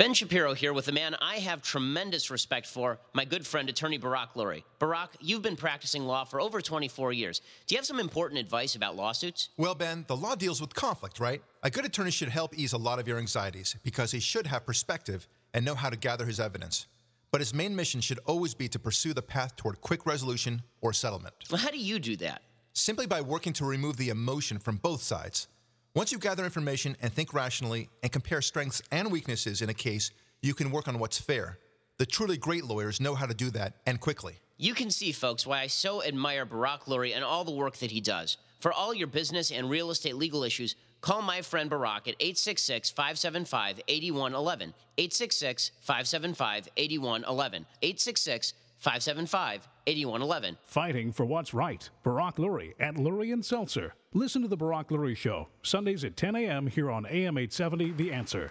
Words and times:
Ben 0.00 0.14
Shapiro 0.14 0.54
here 0.54 0.72
with 0.72 0.88
a 0.88 0.92
man 0.92 1.14
I 1.20 1.40
have 1.40 1.60
tremendous 1.60 2.30
respect 2.30 2.66
for, 2.66 2.98
my 3.12 3.26
good 3.26 3.46
friend, 3.46 3.68
attorney 3.68 3.98
Barak 3.98 4.32
Lurie. 4.32 4.62
Barak, 4.78 5.10
you've 5.20 5.42
been 5.42 5.56
practicing 5.56 6.06
law 6.06 6.24
for 6.24 6.40
over 6.40 6.62
24 6.62 7.12
years. 7.12 7.42
Do 7.66 7.74
you 7.74 7.78
have 7.78 7.84
some 7.84 8.00
important 8.00 8.40
advice 8.40 8.74
about 8.76 8.96
lawsuits? 8.96 9.50
Well, 9.58 9.74
Ben, 9.74 10.06
the 10.08 10.16
law 10.16 10.36
deals 10.36 10.58
with 10.58 10.72
conflict, 10.72 11.20
right? 11.20 11.42
A 11.62 11.68
good 11.68 11.84
attorney 11.84 12.12
should 12.12 12.30
help 12.30 12.56
ease 12.56 12.72
a 12.72 12.78
lot 12.78 12.98
of 12.98 13.06
your 13.06 13.18
anxieties 13.18 13.76
because 13.82 14.10
he 14.10 14.20
should 14.20 14.46
have 14.46 14.64
perspective 14.64 15.28
and 15.52 15.66
know 15.66 15.74
how 15.74 15.90
to 15.90 15.98
gather 15.98 16.24
his 16.24 16.40
evidence. 16.40 16.86
But 17.30 17.42
his 17.42 17.52
main 17.52 17.76
mission 17.76 18.00
should 18.00 18.20
always 18.24 18.54
be 18.54 18.68
to 18.68 18.78
pursue 18.78 19.12
the 19.12 19.20
path 19.20 19.54
toward 19.54 19.82
quick 19.82 20.06
resolution 20.06 20.62
or 20.80 20.94
settlement. 20.94 21.34
Well, 21.50 21.60
how 21.60 21.70
do 21.70 21.78
you 21.78 21.98
do 21.98 22.16
that? 22.16 22.40
Simply 22.72 23.06
by 23.06 23.20
working 23.20 23.52
to 23.52 23.66
remove 23.66 23.98
the 23.98 24.08
emotion 24.08 24.60
from 24.60 24.76
both 24.76 25.02
sides. 25.02 25.46
Once 25.92 26.12
you 26.12 26.18
gather 26.18 26.44
information 26.44 26.96
and 27.02 27.12
think 27.12 27.34
rationally 27.34 27.88
and 28.04 28.12
compare 28.12 28.40
strengths 28.40 28.80
and 28.92 29.10
weaknesses 29.10 29.60
in 29.60 29.68
a 29.68 29.74
case, 29.74 30.12
you 30.40 30.54
can 30.54 30.70
work 30.70 30.86
on 30.86 31.00
what's 31.00 31.18
fair. 31.18 31.58
The 31.98 32.06
truly 32.06 32.36
great 32.36 32.64
lawyers 32.64 33.00
know 33.00 33.16
how 33.16 33.26
to 33.26 33.34
do 33.34 33.50
that 33.50 33.74
and 33.86 33.98
quickly. 33.98 34.36
You 34.56 34.72
can 34.72 34.92
see, 34.92 35.10
folks, 35.10 35.44
why 35.44 35.62
I 35.62 35.66
so 35.66 36.00
admire 36.00 36.44
Barak 36.44 36.84
Lurie 36.84 37.12
and 37.12 37.24
all 37.24 37.42
the 37.42 37.50
work 37.50 37.76
that 37.78 37.90
he 37.90 38.00
does. 38.00 38.36
For 38.60 38.72
all 38.72 38.94
your 38.94 39.08
business 39.08 39.50
and 39.50 39.68
real 39.68 39.90
estate 39.90 40.14
legal 40.14 40.44
issues, 40.44 40.76
call 41.00 41.22
my 41.22 41.42
friend 41.42 41.68
Barak 41.68 42.06
at 42.06 42.14
866 42.20 42.90
575 42.90 43.80
8111. 43.88 44.74
866 44.96 45.72
575 45.80 46.68
8111. 46.76 47.66
866 47.82 48.54
575 48.78 49.68
8111. 49.86 50.58
Fighting 50.62 51.12
for 51.12 51.24
what's 51.24 51.54
right. 51.54 51.88
Barak 52.02 52.36
Lurie 52.36 52.74
at 52.78 52.94
Lurie 52.96 53.32
and 53.32 53.44
Seltzer. 53.44 53.94
Listen 54.12 54.42
to 54.42 54.48
The 54.48 54.56
Barak 54.56 54.88
Lurie 54.88 55.16
Show, 55.16 55.48
Sundays 55.62 56.04
at 56.04 56.16
10 56.16 56.36
a.m. 56.36 56.66
here 56.66 56.90
on 56.90 57.06
AM 57.06 57.38
870 57.38 57.92
The 57.92 58.12
Answer. 58.12 58.50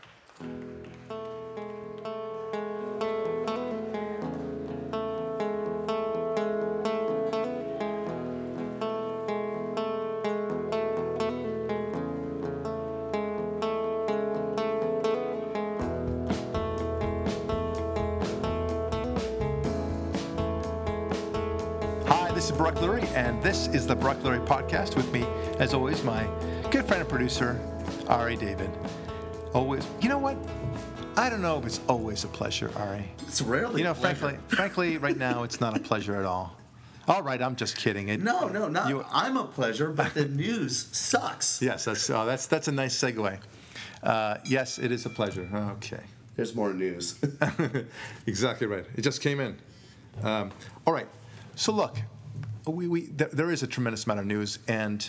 Brock 22.60 22.76
Lurie, 22.76 23.08
and 23.16 23.42
this 23.42 23.68
is 23.68 23.88
the 23.88 23.96
Brock 23.96 24.18
Lurie 24.18 24.46
Podcast 24.46 24.98
with 24.98 25.10
me, 25.14 25.24
as 25.60 25.74
always, 25.74 26.04
my 26.04 26.28
good 26.72 26.84
friend 26.84 27.00
and 27.00 27.08
producer, 27.08 27.58
Ari 28.10 28.36
David. 28.36 28.70
Always, 29.54 29.88
you 30.02 30.10
know 30.10 30.18
what? 30.18 30.36
I 31.16 31.30
don't 31.30 31.42
know 31.42 31.58
if 31.58 31.66
it's 31.66 31.80
always 31.88 32.26
a 32.26 32.28
pleasure, 32.28 32.70
Ari. 32.76 33.10
It's 33.22 33.42
rarely. 33.42 33.80
You 33.80 33.86
know, 33.86 33.94
frankly, 33.94 34.38
frankly, 34.50 34.98
right 34.98 35.16
now 35.16 35.44
it's 35.44 35.62
not 35.62 35.78
a 35.78 35.80
pleasure 35.80 36.18
at 36.18 36.26
all. 36.26 36.54
All 37.08 37.22
right, 37.24 37.42
I'm 37.42 37.56
just 37.56 37.78
kidding. 37.78 38.10
It, 38.10 38.20
No, 38.22 38.50
no, 38.50 38.68
not. 38.68 38.90
You- 38.90 39.06
I'm 39.10 39.38
a 39.38 39.46
pleasure, 39.46 39.90
but 39.92 40.14
the 40.14 40.26
news 40.26 40.90
sucks. 40.92 41.62
Yes, 41.62 41.86
that's 41.86 42.10
oh, 42.10 42.26
that's 42.26 42.48
that's 42.48 42.68
a 42.68 42.74
nice 42.74 42.94
segue. 42.94 43.40
Uh, 44.04 44.38
yes, 44.44 44.80
it 44.80 44.92
is 44.92 45.06
a 45.06 45.10
pleasure. 45.10 45.48
Okay. 45.78 46.04
There's 46.36 46.54
more 46.54 46.74
news. 46.74 47.18
exactly 48.28 48.68
right. 48.68 48.84
It 48.98 49.02
just 49.04 49.22
came 49.22 49.40
in. 49.40 49.58
Um, 50.24 50.52
all 50.86 50.92
right. 50.92 51.08
So 51.56 51.72
look, 51.72 51.98
we, 52.70 52.88
we 52.88 53.02
there, 53.08 53.30
there 53.32 53.52
is 53.52 53.64
a 53.64 53.68
tremendous 53.68 54.06
amount 54.06 54.20
of 54.20 54.26
news, 54.26 54.60
and 54.68 55.08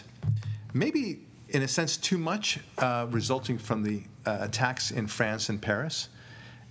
maybe 0.72 1.20
in 1.48 1.62
a 1.62 1.68
sense 1.68 1.96
too 1.96 2.18
much, 2.18 2.60
uh, 2.78 3.06
resulting 3.10 3.58
from 3.58 3.82
the 3.82 4.02
uh, 4.26 4.38
attacks 4.42 4.90
in 4.90 5.06
France 5.06 5.48
and 5.48 5.60
Paris. 5.60 6.08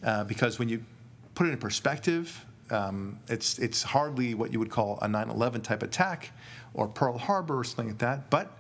Uh, 0.04 0.24
because 0.24 0.60
when 0.60 0.70
you 0.70 0.84
put 1.36 1.48
it 1.48 1.52
in 1.52 1.58
perspective, 1.58 2.46
um, 2.70 3.20
it's 3.28 3.60
it's 3.60 3.84
hardly 3.84 4.34
what 4.34 4.54
you 4.54 4.60
would 4.60 4.70
call 4.70 4.98
a 5.02 5.08
9/11 5.08 5.64
type 5.64 5.84
attack 5.84 6.32
or 6.74 6.88
Pearl 6.88 7.18
Harbor 7.18 7.60
or 7.60 7.64
something 7.64 7.88
like 7.88 7.98
that, 7.98 8.30
but 8.30 8.52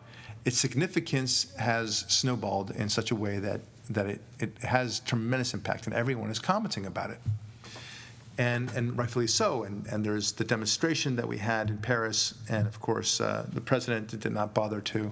its 0.46 0.58
significance 0.58 1.54
has 1.58 2.06
snowballed 2.08 2.72
in 2.72 2.90
such 2.90 3.12
a 3.12 3.16
way 3.16 3.40
that 3.40 3.62
that 3.90 4.08
it, 4.08 4.22
it 4.40 4.58
has 4.60 5.00
tremendous 5.02 5.54
impact, 5.54 5.86
and 5.86 5.96
everyone 5.96 6.30
is 6.30 6.40
commenting 6.40 6.86
about 6.86 7.12
it 7.12 7.20
and 8.40 8.72
and 8.72 8.98
rightfully 8.98 9.28
so. 9.28 9.64
And 9.64 9.86
and 9.88 10.04
there's 10.04 10.32
the 10.32 10.46
demonstration 10.46 11.16
that 11.18 11.28
we 11.28 11.38
had 11.38 11.70
in 11.70 11.78
Paris, 11.78 12.34
and 12.50 12.66
of 12.66 12.80
course 12.80 13.22
uh, 13.22 13.46
the 13.54 13.62
president 13.62 14.20
did 14.20 14.34
not 14.34 14.56
bother 14.56 14.82
to 14.82 15.12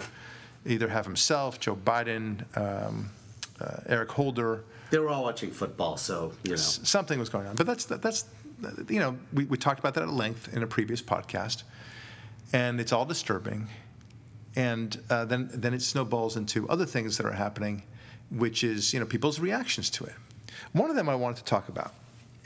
either 0.65 0.87
have 0.87 1.05
himself, 1.05 1.59
Joe 1.59 1.75
Biden, 1.75 2.43
um, 2.57 3.11
uh, 3.61 3.81
Eric 3.85 4.11
Holder. 4.11 4.63
they 4.89 4.97
were 4.97 5.09
all 5.09 5.23
watching 5.23 5.51
football, 5.51 5.97
so 5.97 6.33
you 6.43 6.51
know. 6.51 6.57
Something 6.57 7.19
was 7.19 7.29
going 7.29 7.45
on, 7.45 7.55
but 7.55 7.67
that's 7.67 7.85
that's 7.85 8.25
you 8.89 8.99
know 8.99 9.17
we, 9.33 9.45
we 9.45 9.57
talked 9.57 9.79
about 9.79 9.93
that 9.93 10.03
at 10.03 10.09
length 10.09 10.55
in 10.55 10.63
a 10.63 10.67
previous 10.67 11.01
podcast, 11.01 11.63
and 12.53 12.79
it's 12.79 12.93
all 12.93 13.05
disturbing, 13.05 13.67
and 14.55 15.01
uh, 15.09 15.25
then 15.25 15.49
then 15.53 15.73
it 15.73 15.81
snowballs 15.81 16.37
into 16.37 16.67
other 16.69 16.85
things 16.85 17.17
that 17.17 17.25
are 17.25 17.33
happening, 17.33 17.83
which 18.31 18.63
is 18.63 18.93
you 18.93 19.01
know 19.01 19.05
people's 19.05 19.37
reactions 19.37 19.89
to 19.89 20.05
it. 20.05 20.15
One 20.71 20.89
of 20.89 20.95
them 20.95 21.09
I 21.09 21.15
wanted 21.15 21.37
to 21.37 21.43
talk 21.43 21.67
about, 21.67 21.93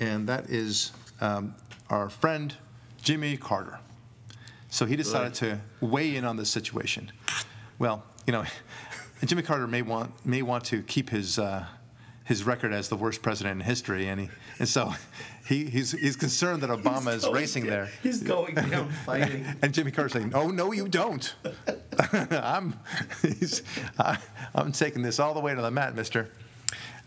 and 0.01 0.27
that 0.27 0.49
is 0.49 0.91
um, 1.21 1.55
our 1.89 2.09
friend 2.09 2.53
Jimmy 3.01 3.37
Carter. 3.37 3.79
So 4.69 4.85
he 4.85 4.95
decided 4.95 5.33
to 5.35 5.59
weigh 5.79 6.15
in 6.15 6.25
on 6.25 6.35
this 6.37 6.49
situation. 6.49 7.11
Well, 7.79 8.03
you 8.25 8.33
know, 8.33 8.43
Jimmy 9.25 9.43
Carter 9.43 9.67
may 9.67 9.81
want 9.81 10.25
may 10.25 10.41
want 10.41 10.65
to 10.65 10.81
keep 10.81 11.09
his 11.09 11.37
uh, 11.37 11.65
his 12.23 12.43
record 12.43 12.73
as 12.73 12.89
the 12.89 12.95
worst 12.95 13.21
president 13.21 13.61
in 13.61 13.65
history, 13.65 14.07
and 14.07 14.21
he 14.21 14.29
and 14.59 14.67
so 14.67 14.93
he, 15.47 15.65
he's 15.65 15.91
he's 15.91 16.15
concerned 16.15 16.63
that 16.63 16.69
Obama 16.69 17.13
is 17.13 17.27
racing 17.27 17.63
down- 17.63 17.71
there. 17.71 17.89
He's 18.01 18.23
going 18.23 18.55
down 18.55 18.89
fighting. 19.05 19.45
And 19.61 19.73
Jimmy 19.73 19.91
Carter's 19.91 20.13
saying, 20.13 20.31
"Oh 20.33 20.49
no, 20.49 20.71
you 20.71 20.87
don't. 20.87 21.35
I'm 22.31 22.79
he's, 23.21 23.61
I, 23.99 24.17
I'm 24.55 24.71
taking 24.71 25.01
this 25.03 25.19
all 25.19 25.33
the 25.33 25.41
way 25.41 25.53
to 25.53 25.61
the 25.61 25.71
mat, 25.71 25.95
Mister." 25.95 26.29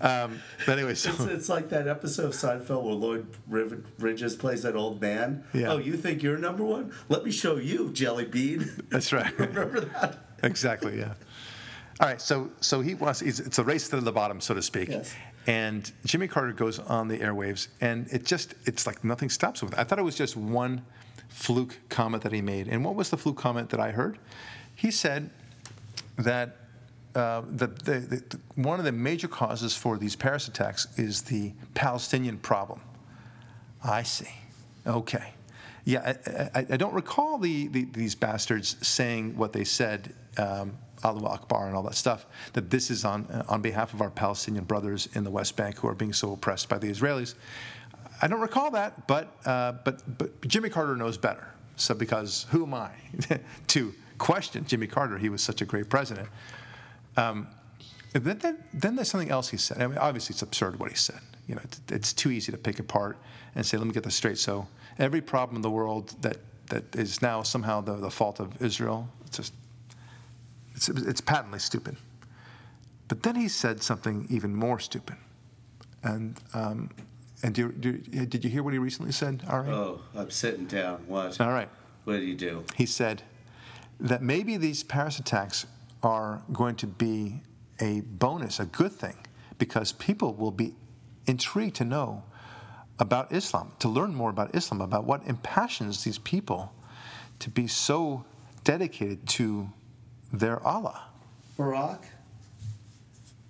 Um, 0.01 0.41
but 0.67 0.79
anyway, 0.79 0.95
so 0.95 1.11
It's, 1.11 1.21
it's 1.21 1.49
like 1.49 1.69
that 1.71 1.87
episode 1.87 2.27
of 2.27 2.33
Seinfeld 2.33 2.83
where 2.83 2.95
Lloyd 2.95 3.27
Riv- 3.49 3.97
Bridges 3.97 4.35
plays 4.35 4.63
that 4.63 4.75
old 4.75 5.01
man. 5.01 5.45
Yeah. 5.55 5.73
Oh, 5.73 5.79
you 5.79 5.97
think 5.97 6.23
you're 6.23 6.37
number 6.37 6.65
one? 6.65 6.93
Let 7.09 7.25
me 7.25 7.31
show 7.31 7.57
you, 7.57 7.91
Jelly 7.93 8.25
Bean. 8.25 8.69
that's 8.91 9.13
right. 9.13 9.33
Remember 9.39 9.81
that? 9.81 10.19
exactly. 10.43 10.99
Yeah. 10.99 11.15
All 12.01 12.09
right. 12.09 12.21
So 12.21 12.51
so 12.61 12.81
he 12.81 12.95
wants. 12.95 13.21
He's, 13.21 13.39
it's 13.41 13.59
a 13.59 13.65
race 13.65 13.89
to 13.91 14.01
the 14.01 14.13
bottom, 14.13 14.41
so 14.41 14.53
to 14.55 14.63
speak. 14.63 14.89
Yes. 14.89 15.15
And 15.47 15.91
Jimmy 16.05 16.27
Carter 16.27 16.53
goes 16.53 16.79
on 16.81 17.07
the 17.09 17.19
airwaves, 17.19 17.69
and 17.81 18.09
it 18.11 18.25
just 18.25 18.55
it's 18.67 18.87
like 18.87 19.05
nothing 19.05 19.29
stops 19.31 19.63
him. 19.63 19.71
I 19.77 19.85
thought 19.85 19.99
it 20.01 20.05
was 20.05 20.17
just 20.17 20.37
one 20.37 20.83
fluke 21.29 21.79
comment 21.89 22.23
that 22.25 22.33
he 22.33 22.43
made. 22.43 22.67
And 22.67 22.85
what 22.85 22.97
was 22.97 23.11
the 23.11 23.17
fluke 23.17 23.37
comment 23.37 23.71
that 23.71 23.81
I 23.81 23.93
heard? 23.93 24.19
He 24.75 24.91
said 24.91 25.31
that. 26.17 26.57
Uh, 27.15 27.43
the, 27.49 27.69
the, 27.69 28.01
the, 28.01 28.41
one 28.57 28.79
of 28.79 28.85
the 28.85 28.93
major 28.93 29.29
causes 29.29 29.77
for 29.77 29.99
these 29.99 30.17
Paris 30.17 30.49
attacks 30.49 30.87
is 30.99 31.23
the 31.23 31.53
Palestinian 31.75 32.39
problem. 32.39 32.81
I 33.83 34.03
see. 34.03 34.31
Okay. 34.87 35.35
Yeah, 35.85 36.15
I, 36.27 36.61
I, 36.61 36.67
I 36.71 36.77
don't 36.77 36.95
recall 36.95 37.39
the, 37.39 37.69
the, 37.69 37.85
these 37.85 38.15
bastards 38.15 38.77
saying 38.87 39.37
what 39.37 39.53
they 39.53 39.65
said, 39.65 40.15
um, 40.39 40.79
Allahu 41.05 41.27
Akbar 41.27 41.67
and 41.67 41.77
all 41.77 41.83
that 41.83 41.95
stuff, 41.95 42.27
that 42.55 42.71
this 42.71 42.91
is 42.91 43.05
on, 43.05 43.27
on 43.49 43.61
behalf 43.61 43.93
of 43.93 44.01
our 44.01 44.11
Palestinian 44.11 44.65
brothers 44.65 45.09
in 45.15 45.25
the 45.25 45.31
West 45.31 45.57
Bank 45.57 45.77
who 45.77 45.89
are 45.89 45.95
being 45.95 46.15
so 46.15 46.33
oppressed 46.33 46.69
by 46.69 46.79
the 46.79 46.91
Israelis. 46.91 47.35
I 48.23 48.27
don't 48.27 48.41
recall 48.41 48.71
that, 48.71 49.07
but, 49.07 49.37
uh, 49.45 49.73
but, 49.85 50.03
but 50.19 50.49
Jimmy 50.49 50.71
Carter 50.71 50.97
knows 50.97 51.19
better. 51.19 51.47
So, 51.77 51.95
because 51.95 52.47
who 52.51 52.65
am 52.65 52.75
I 52.75 52.91
to 53.69 53.93
question 54.19 54.65
Jimmy 54.65 54.87
Carter? 54.87 55.19
He 55.19 55.29
was 55.29 55.43
such 55.43 55.61
a 55.61 55.65
great 55.65 55.91
president. 55.91 56.29
Um, 57.17 57.49
then, 58.13 58.39
then, 58.39 58.65
then 58.73 58.97
there's 58.97 59.11
something 59.11 59.31
else 59.31 59.49
he 59.49 59.57
said. 59.57 59.83
I 59.83 59.87
mean, 59.87 59.99
obviously, 59.99 60.35
it's 60.35 60.43
absurd 60.43 60.79
what 60.79 60.91
he 60.91 60.97
said. 60.97 61.21
You 61.49 61.57
know, 61.57 61.61
it's, 61.65 61.81
it's 61.89 62.13
too 62.13 62.31
easy 62.31 62.53
to 62.53 62.59
pick 62.59 62.79
apart 62.79 63.19
and 63.55 63.67
say, 63.67 63.77
"Let 63.77 63.87
me 63.87 63.93
get 63.93 64.05
this 64.05 64.15
straight." 64.15 64.39
So 64.39 64.69
every 64.99 65.21
problem 65.21 65.57
in 65.57 65.63
the 65.63 65.71
world 65.71 66.15
that 66.23 66.39
that 66.69 66.95
is 66.95 67.21
now 67.21 67.43
somehow 67.43 67.81
the, 67.81 67.95
the 67.97 68.11
fault 68.11 68.41
of 68.41 68.63
Israel, 68.63 69.09
it's 69.27 69.37
just 69.37 69.53
it's, 70.75 70.89
it's 70.89 71.21
patently 71.21 71.59
stupid. 71.59 71.97
But 73.09 73.23
then 73.23 73.37
he 73.37 73.49
said 73.49 73.83
something 73.83 74.27
even 74.31 74.55
more 74.55 74.79
stupid. 74.79 75.17
And 76.03 76.41
um, 76.55 76.91
and 77.43 77.55
do, 77.55 77.73
do, 77.73 77.93
did 77.99 78.43
you 78.43 78.49
hear 78.49 78.63
what 78.63 78.73
he 78.73 78.79
recently 78.79 79.13
said, 79.13 79.43
Ari? 79.49 79.69
Oh, 79.71 80.01
I'm 80.15 80.31
sitting 80.31 80.67
down. 80.67 81.05
What? 81.07 81.39
All 81.41 81.51
right. 81.51 81.69
What 82.05 82.15
did 82.15 82.23
he 82.23 82.35
do? 82.35 82.65
he 82.77 82.87
said 82.87 83.23
that 84.01 84.23
maybe 84.23 84.57
these 84.57 84.83
Paris 84.83 85.19
attacks 85.19 85.67
are 86.05 86.43
going 86.53 86.77
to 86.77 86.87
be 86.87 87.43
a 87.81 88.03
bonus, 88.03 88.61
a 88.61 88.67
good 88.67 88.93
thing, 88.93 89.17
because 89.59 89.91
people 89.93 90.35
will 90.35 90.51
be 90.53 90.75
intrigued 91.27 91.75
to 91.77 91.85
know 91.85 92.23
about 92.99 93.33
Islam, 93.33 93.73
to 93.81 93.89
learn 93.89 94.15
more 94.15 94.31
about 94.31 94.55
Islam, 94.55 94.81
about 94.81 95.05
what 95.05 95.27
impassions 95.27 96.05
these 96.05 96.19
people 96.19 96.73
to 97.41 97.51
be 97.51 97.67
so 97.67 98.25
dedicated 98.63 99.27
to 99.27 99.71
their 100.33 100.65
Allah. 100.65 101.09
Barak, 101.57 102.03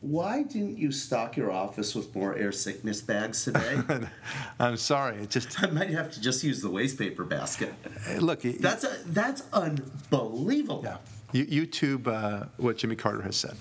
Why 0.01 0.43
didn't 0.43 0.79
you 0.79 0.93
stock 0.93 1.37
your 1.37 1.51
office 1.51 1.95
with 1.95 2.15
more 2.15 2.35
air 2.37 2.53
sickness 2.53 3.01
bags 3.03 3.45
today? 3.45 3.81
I'm 4.59 4.77
sorry. 4.77 5.17
It 5.23 5.31
just 5.31 5.63
I 5.63 5.67
might 5.71 5.91
have 5.91 6.11
to 6.13 6.21
just 6.21 6.45
use 6.45 6.61
the 6.63 6.71
waste 6.71 6.99
paper 6.99 7.25
basket. 7.25 7.75
look. 8.21 8.45
y- 8.45 8.57
That's 8.61 8.85
a, 8.85 8.97
that's 9.07 9.43
unbelievable. 9.53 10.83
Yeah. 10.85 10.97
You, 11.35 11.67
YouTube 11.67 12.07
uh, 12.07 12.47
what 12.59 12.79
Jimmy 12.79 12.95
Carter 12.95 13.23
has 13.23 13.35
said. 13.37 13.57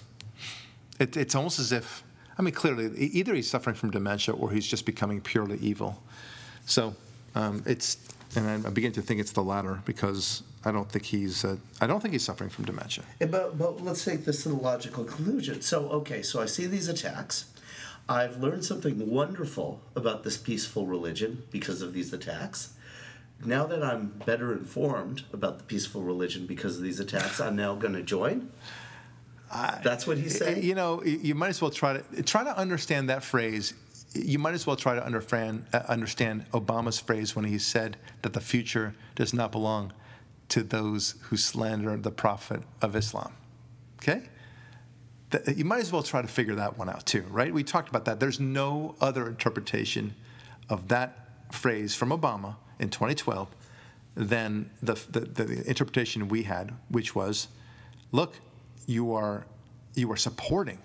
It, 0.99 1.17
it's 1.17 1.33
almost 1.33 1.57
as 1.57 1.71
if, 1.71 2.03
I 2.37 2.43
mean, 2.43 2.53
clearly, 2.53 2.95
either 2.99 3.33
he's 3.33 3.49
suffering 3.49 3.75
from 3.75 3.89
dementia 3.89 4.35
or 4.35 4.51
he's 4.51 4.67
just 4.67 4.85
becoming 4.85 5.21
purely 5.21 5.57
evil. 5.57 6.01
So 6.67 6.95
um, 7.33 7.63
it's, 7.65 7.97
and 8.35 8.47
I- 8.47 8.67
I'm 8.67 8.75
to 8.75 9.01
think 9.01 9.19
it's 9.19 9.31
the 9.31 9.41
latter 9.41 9.81
because 9.85 10.43
I 10.63 10.71
don't 10.71 10.87
think 10.87 11.05
he's, 11.05 11.43
uh, 11.43 11.57
I 11.81 11.87
don't 11.87 11.99
think 11.99 12.13
he's 12.13 12.23
suffering 12.23 12.51
from 12.51 12.65
dementia. 12.65 13.05
But, 13.17 13.57
but 13.57 13.81
let's 13.83 14.05
take 14.05 14.23
this 14.23 14.43
to 14.43 14.49
the 14.49 14.55
logical 14.55 15.03
conclusion. 15.03 15.61
So, 15.61 15.89
okay, 15.89 16.21
so 16.21 16.43
I 16.43 16.45
see 16.45 16.67
these 16.67 16.87
attacks. 16.87 17.45
I've 18.07 18.37
learned 18.37 18.65
something 18.65 19.09
wonderful 19.09 19.81
about 19.95 20.23
this 20.23 20.37
peaceful 20.37 20.85
religion 20.85 21.43
because 21.49 21.81
of 21.81 21.93
these 21.93 22.13
attacks. 22.13 22.73
Now 23.45 23.65
that 23.65 23.83
I'm 23.83 24.13
better 24.25 24.53
informed 24.53 25.23
about 25.33 25.57
the 25.57 25.63
peaceful 25.63 26.01
religion 26.01 26.45
because 26.45 26.77
of 26.77 26.83
these 26.83 26.99
attacks, 26.99 27.39
I'm 27.39 27.55
now 27.55 27.75
going 27.75 27.93
to 27.93 28.03
join. 28.03 28.51
That's 29.83 30.07
what 30.07 30.17
he's 30.17 30.37
saying. 30.37 30.63
You 30.63 30.75
know, 30.75 31.03
you 31.03 31.35
might 31.35 31.49
as 31.49 31.61
well 31.61 31.71
try 31.71 31.97
to 31.97 32.23
try 32.23 32.43
to 32.43 32.57
understand 32.57 33.09
that 33.09 33.23
phrase. 33.23 33.73
You 34.15 34.39
might 34.39 34.53
as 34.53 34.65
well 34.65 34.75
try 34.75 34.95
to 34.95 35.05
understand 35.05 35.65
uh, 35.73 35.81
understand 35.87 36.49
Obama's 36.51 36.99
phrase 36.99 37.35
when 37.35 37.45
he 37.45 37.59
said 37.59 37.97
that 38.23 38.33
the 38.33 38.41
future 38.41 38.95
does 39.15 39.33
not 39.33 39.51
belong 39.51 39.93
to 40.49 40.63
those 40.63 41.15
who 41.23 41.37
slander 41.37 41.95
the 41.97 42.11
prophet 42.11 42.63
of 42.81 42.95
Islam. 42.95 43.33
Okay? 44.01 44.23
You 45.55 45.65
might 45.65 45.79
as 45.79 45.91
well 45.91 46.03
try 46.03 46.21
to 46.21 46.27
figure 46.27 46.55
that 46.55 46.77
one 46.77 46.89
out 46.89 47.05
too, 47.07 47.25
right? 47.29 47.51
We 47.51 47.63
talked 47.63 47.89
about 47.89 48.05
that. 48.05 48.19
There's 48.19 48.39
no 48.39 48.95
other 49.01 49.27
interpretation 49.27 50.13
of 50.69 50.89
that 50.89 51.29
phrase 51.51 51.95
from 51.95 52.09
Obama 52.09 52.55
in 52.79 52.89
2012 52.89 53.49
than 54.15 54.69
the, 54.81 54.93
the, 55.09 55.21
the 55.21 55.67
interpretation 55.67 56.27
we 56.27 56.43
had, 56.43 56.73
which 56.89 57.15
was, 57.15 57.47
look, 58.11 58.35
you 58.85 59.13
are, 59.13 59.45
you 59.95 60.11
are 60.11 60.17
supporting 60.17 60.79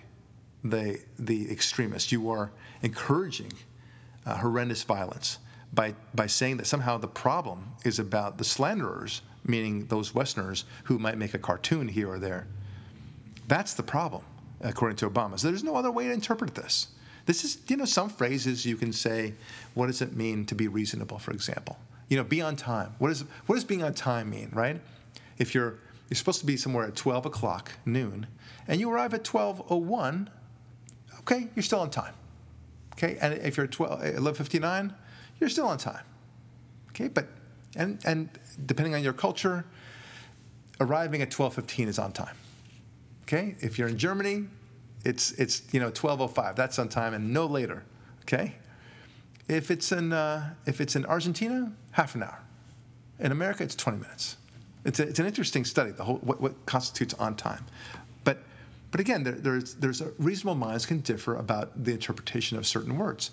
the, 0.65 1.01
the 1.19 1.51
extremists. 1.51 2.11
You 2.11 2.31
are 2.31 2.51
encouraging 2.83 3.53
uh, 4.25 4.39
horrendous 4.39 4.83
violence 4.83 5.39
by, 5.73 5.95
by 6.15 6.27
saying 6.27 6.57
that 6.59 6.67
somehow 6.67 6.99
the 6.99 7.09
problem 7.09 7.73
is 7.85 7.99
about 7.99 8.39
the 8.39 8.45
slanderers, 8.45 9.23
meaning 9.45 9.87
those 9.87 10.15
Westerners 10.15 10.65
who 10.85 10.99
might 10.99 11.19
make 11.19 11.35
a 11.35 11.39
cartoon 11.39 11.89
here 11.89 12.09
or 12.09 12.19
there. 12.19 12.47
That's 13.47 13.75
the 13.75 13.83
problem, 13.83 14.23
according 14.61 14.97
to 14.97 15.11
Obama. 15.11 15.39
So 15.39 15.49
there's 15.49 15.65
no 15.65 15.77
other 15.77 15.91
way 15.91 16.05
to 16.05 16.13
interpret 16.13 16.55
this. 16.55 16.89
This 17.29 17.45
is, 17.45 17.59
you 17.69 17.77
know, 17.77 17.85
some 17.85 18.09
phrases 18.09 18.65
you 18.65 18.79
can 18.79 18.91
say, 18.91 19.35
what 19.75 19.89
does 19.89 20.01
it 20.01 20.17
mean 20.17 20.47
to 20.47 20.55
be 20.55 20.67
reasonable, 20.67 21.19
for 21.19 21.31
example? 21.33 21.79
You 22.09 22.17
know, 22.17 22.25
be 22.25 22.41
on 22.41 22.57
time. 22.57 22.95
What, 22.99 23.11
is, 23.11 23.23
what 23.45 23.57
does 23.57 23.65
being 23.65 23.83
on 23.83 23.93
time 23.93 24.31
mean, 24.31 24.49
right? 24.55 24.81
If 25.37 25.55
you're, 25.55 25.75
you're 26.09 26.17
supposed 26.17 26.41
to 26.41 26.47
be 26.47 26.57
somewhere 26.57 26.87
at 26.87 26.97
12 26.97 27.27
o'clock, 27.27 27.73
noon, 27.85 28.29
and 28.67 28.81
you 28.81 28.91
arrive 28.91 29.13
at 29.13 29.25
12.01, 29.25 30.29
okay, 31.19 31.49
you're 31.55 31.63
still 31.63 31.81
on 31.81 31.91
time. 31.91 32.15
Okay, 32.95 33.19
and 33.21 33.35
if 33.35 33.59
you're 33.59 33.65
at 33.65 33.73
12, 33.73 34.01
11.59, 34.01 34.95
you're 35.39 35.51
still 35.51 35.67
on 35.67 35.77
time. 35.77 36.05
Okay, 36.93 37.09
but, 37.09 37.29
and, 37.77 38.01
and 38.07 38.31
depending 38.65 38.95
on 38.95 39.03
your 39.03 39.13
culture, 39.13 39.67
arriving 40.81 41.21
at 41.21 41.31
12.15 41.31 41.89
is 41.89 41.99
on 41.99 42.11
time. 42.11 42.37
Okay, 43.25 43.55
if 43.61 43.79
you're 43.79 43.89
in 43.89 43.99
Germany, 43.99 44.47
it's 45.05 45.33
it's 45.33 45.63
you 45.73 45.81
know 45.81 45.91
12:05. 45.91 46.57
That's 46.57 46.79
on 46.79 46.89
time 46.89 47.15
and 47.15 47.33
no 47.33 47.47
later. 47.47 47.85
Okay, 48.23 48.55
if 49.49 49.71
it's 49.71 49.93
in 49.93 50.13
uh, 50.13 50.55
if 50.67 50.81
it's 50.81 50.97
in 50.97 51.07
Argentina, 51.07 51.73
half 51.93 52.15
an 52.15 52.23
hour. 52.23 52.41
In 53.21 53.33
America, 53.33 53.65
it's 53.65 53.75
20 53.75 53.99
minutes. 53.99 54.37
It's, 54.85 55.01
a, 55.01 55.03
it's 55.03 55.19
an 55.19 55.27
interesting 55.27 55.65
study. 55.65 55.91
The 55.91 56.05
whole 56.05 56.19
what, 56.19 56.41
what 56.41 56.67
constitutes 56.67 57.15
on 57.15 57.35
time, 57.35 57.65
but 58.25 58.39
but 58.91 59.01
again, 59.01 59.23
there, 59.25 59.35
there's 59.35 59.75
there's 59.75 60.03
reasonable 60.19 60.55
minds 60.55 60.87
can 60.87 61.01
differ 61.01 61.37
about 61.37 61.85
the 61.85 61.93
interpretation 61.93 62.57
of 62.57 62.67
certain 62.67 62.97
words, 62.97 63.31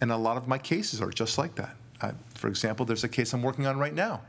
and 0.00 0.10
a 0.10 0.16
lot 0.16 0.36
of 0.36 0.48
my 0.48 0.58
cases 0.58 1.00
are 1.00 1.10
just 1.10 1.38
like 1.38 1.54
that. 1.56 1.76
I, 2.00 2.12
for 2.34 2.48
example, 2.48 2.86
there's 2.86 3.04
a 3.04 3.08
case 3.08 3.32
I'm 3.32 3.42
working 3.42 3.66
on 3.66 3.78
right 3.78 3.94
now, 3.94 4.22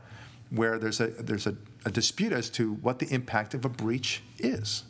where 0.50 0.78
there's 0.78 1.00
a 1.00 1.08
there's 1.08 1.46
a, 1.46 1.56
a 1.84 1.90
dispute 1.90 2.32
as 2.32 2.50
to 2.50 2.74
what 2.74 2.98
the 2.98 3.12
impact 3.12 3.54
of 3.54 3.64
a 3.64 3.68
breach 3.68 4.22
is 4.38 4.84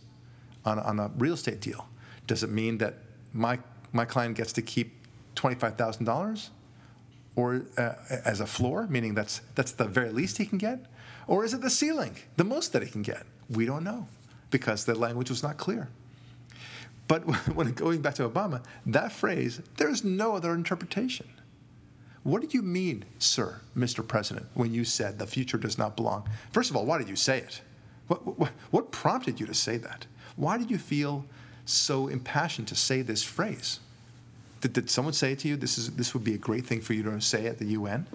on, 0.64 0.78
on 0.78 0.98
a 1.00 1.10
real 1.18 1.34
estate 1.34 1.60
deal. 1.60 1.88
Does 2.26 2.42
it 2.42 2.50
mean 2.50 2.78
that 2.78 2.94
my, 3.32 3.58
my 3.92 4.04
client 4.04 4.36
gets 4.36 4.52
to 4.54 4.62
keep 4.62 4.92
$25,000 5.36 6.48
or 7.36 7.62
uh, 7.78 7.92
as 8.24 8.40
a 8.40 8.46
floor, 8.46 8.86
meaning 8.88 9.14
that's, 9.14 9.40
that's 9.54 9.72
the 9.72 9.84
very 9.84 10.10
least 10.10 10.38
he 10.38 10.46
can 10.46 10.58
get? 10.58 10.86
Or 11.26 11.44
is 11.44 11.54
it 11.54 11.60
the 11.60 11.70
ceiling, 11.70 12.16
the 12.36 12.44
most 12.44 12.72
that 12.72 12.82
he 12.82 12.90
can 12.90 13.02
get? 13.02 13.24
We 13.48 13.66
don't 13.66 13.84
know 13.84 14.08
because 14.50 14.84
the 14.84 14.94
language 14.94 15.30
was 15.30 15.42
not 15.42 15.56
clear. 15.56 15.88
But 17.08 17.22
when 17.54 17.72
going 17.72 18.02
back 18.02 18.14
to 18.14 18.28
Obama, 18.28 18.62
that 18.86 19.12
phrase, 19.12 19.60
there's 19.76 20.04
no 20.04 20.34
other 20.34 20.52
interpretation. 20.54 21.28
What 22.22 22.42
did 22.42 22.52
you 22.52 22.62
mean, 22.62 23.04
sir, 23.18 23.60
Mr. 23.76 24.06
President, 24.06 24.46
when 24.54 24.74
you 24.74 24.84
said 24.84 25.18
the 25.18 25.26
future 25.26 25.56
does 25.56 25.78
not 25.78 25.96
belong? 25.96 26.28
First 26.52 26.70
of 26.70 26.76
all, 26.76 26.84
why 26.84 26.98
did 26.98 27.08
you 27.08 27.16
say 27.16 27.38
it? 27.38 27.62
What, 28.08 28.38
what, 28.38 28.52
what 28.70 28.90
prompted 28.90 29.40
you 29.40 29.46
to 29.46 29.54
say 29.54 29.78
that? 29.78 30.06
Why 30.40 30.56
did 30.56 30.70
you 30.70 30.78
feel 30.78 31.26
so 31.66 32.08
impassioned 32.08 32.66
to 32.68 32.74
say 32.74 33.02
this 33.02 33.22
phrase? 33.22 33.78
Did, 34.62 34.72
did 34.72 34.90
someone 34.90 35.12
say 35.12 35.34
to 35.34 35.48
you, 35.48 35.56
this, 35.56 35.76
is, 35.76 35.90
this 35.90 36.14
would 36.14 36.24
be 36.24 36.34
a 36.34 36.38
great 36.38 36.64
thing 36.64 36.80
for 36.80 36.94
you 36.94 37.02
to 37.02 37.20
say 37.20 37.46
at 37.46 37.58
the 37.58 37.66
UN? 37.66 38.06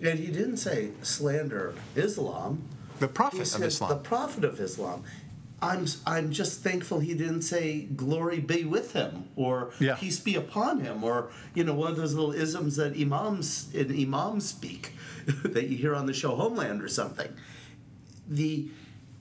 And 0.00 0.18
he 0.20 0.28
didn't 0.28 0.58
say 0.58 0.90
slander 1.02 1.74
Islam. 1.96 2.62
The 3.00 3.08
prophet 3.08 3.48
He 3.48 3.54
of 3.56 3.62
Islam. 3.64 3.88
The 3.90 3.96
prophet 3.96 4.44
of 4.44 4.60
Islam. 4.60 5.02
I'm, 5.60 5.86
I'm 6.06 6.30
just 6.30 6.62
thankful 6.62 7.00
he 7.00 7.14
didn't 7.14 7.42
say 7.42 7.80
glory 7.96 8.38
be 8.38 8.64
with 8.64 8.92
him 8.92 9.28
or 9.34 9.72
Yeah. 9.80 9.96
peace 9.96 10.20
be 10.20 10.36
upon 10.36 10.80
him 10.80 11.02
or 11.02 11.30
you 11.54 11.64
know 11.64 11.72
one 11.74 11.90
of 11.90 11.96
those 11.96 12.12
little 12.12 12.32
isms 12.32 12.76
that 12.76 12.94
imams 12.94 13.74
in 13.74 13.90
imams 13.90 14.46
speak 14.46 14.92
that 15.26 15.68
you 15.68 15.76
hear 15.78 15.94
on 15.94 16.04
the 16.06 16.12
show 16.12 16.36
Homeland 16.36 16.82
or 16.82 16.88
something. 16.88 17.34
The 18.28 18.68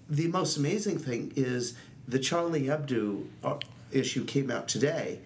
the 0.10 0.28
most 0.28 0.58
amazing 0.58 1.00
thing 1.00 1.32
is 1.36 1.74
the 2.07 2.19
Charlie 2.19 2.63
Hebdo 2.63 3.25
uh, 3.44 3.57
issue 3.92 4.25
came 4.25 4.52
out 4.52 4.68
today, 4.68 5.19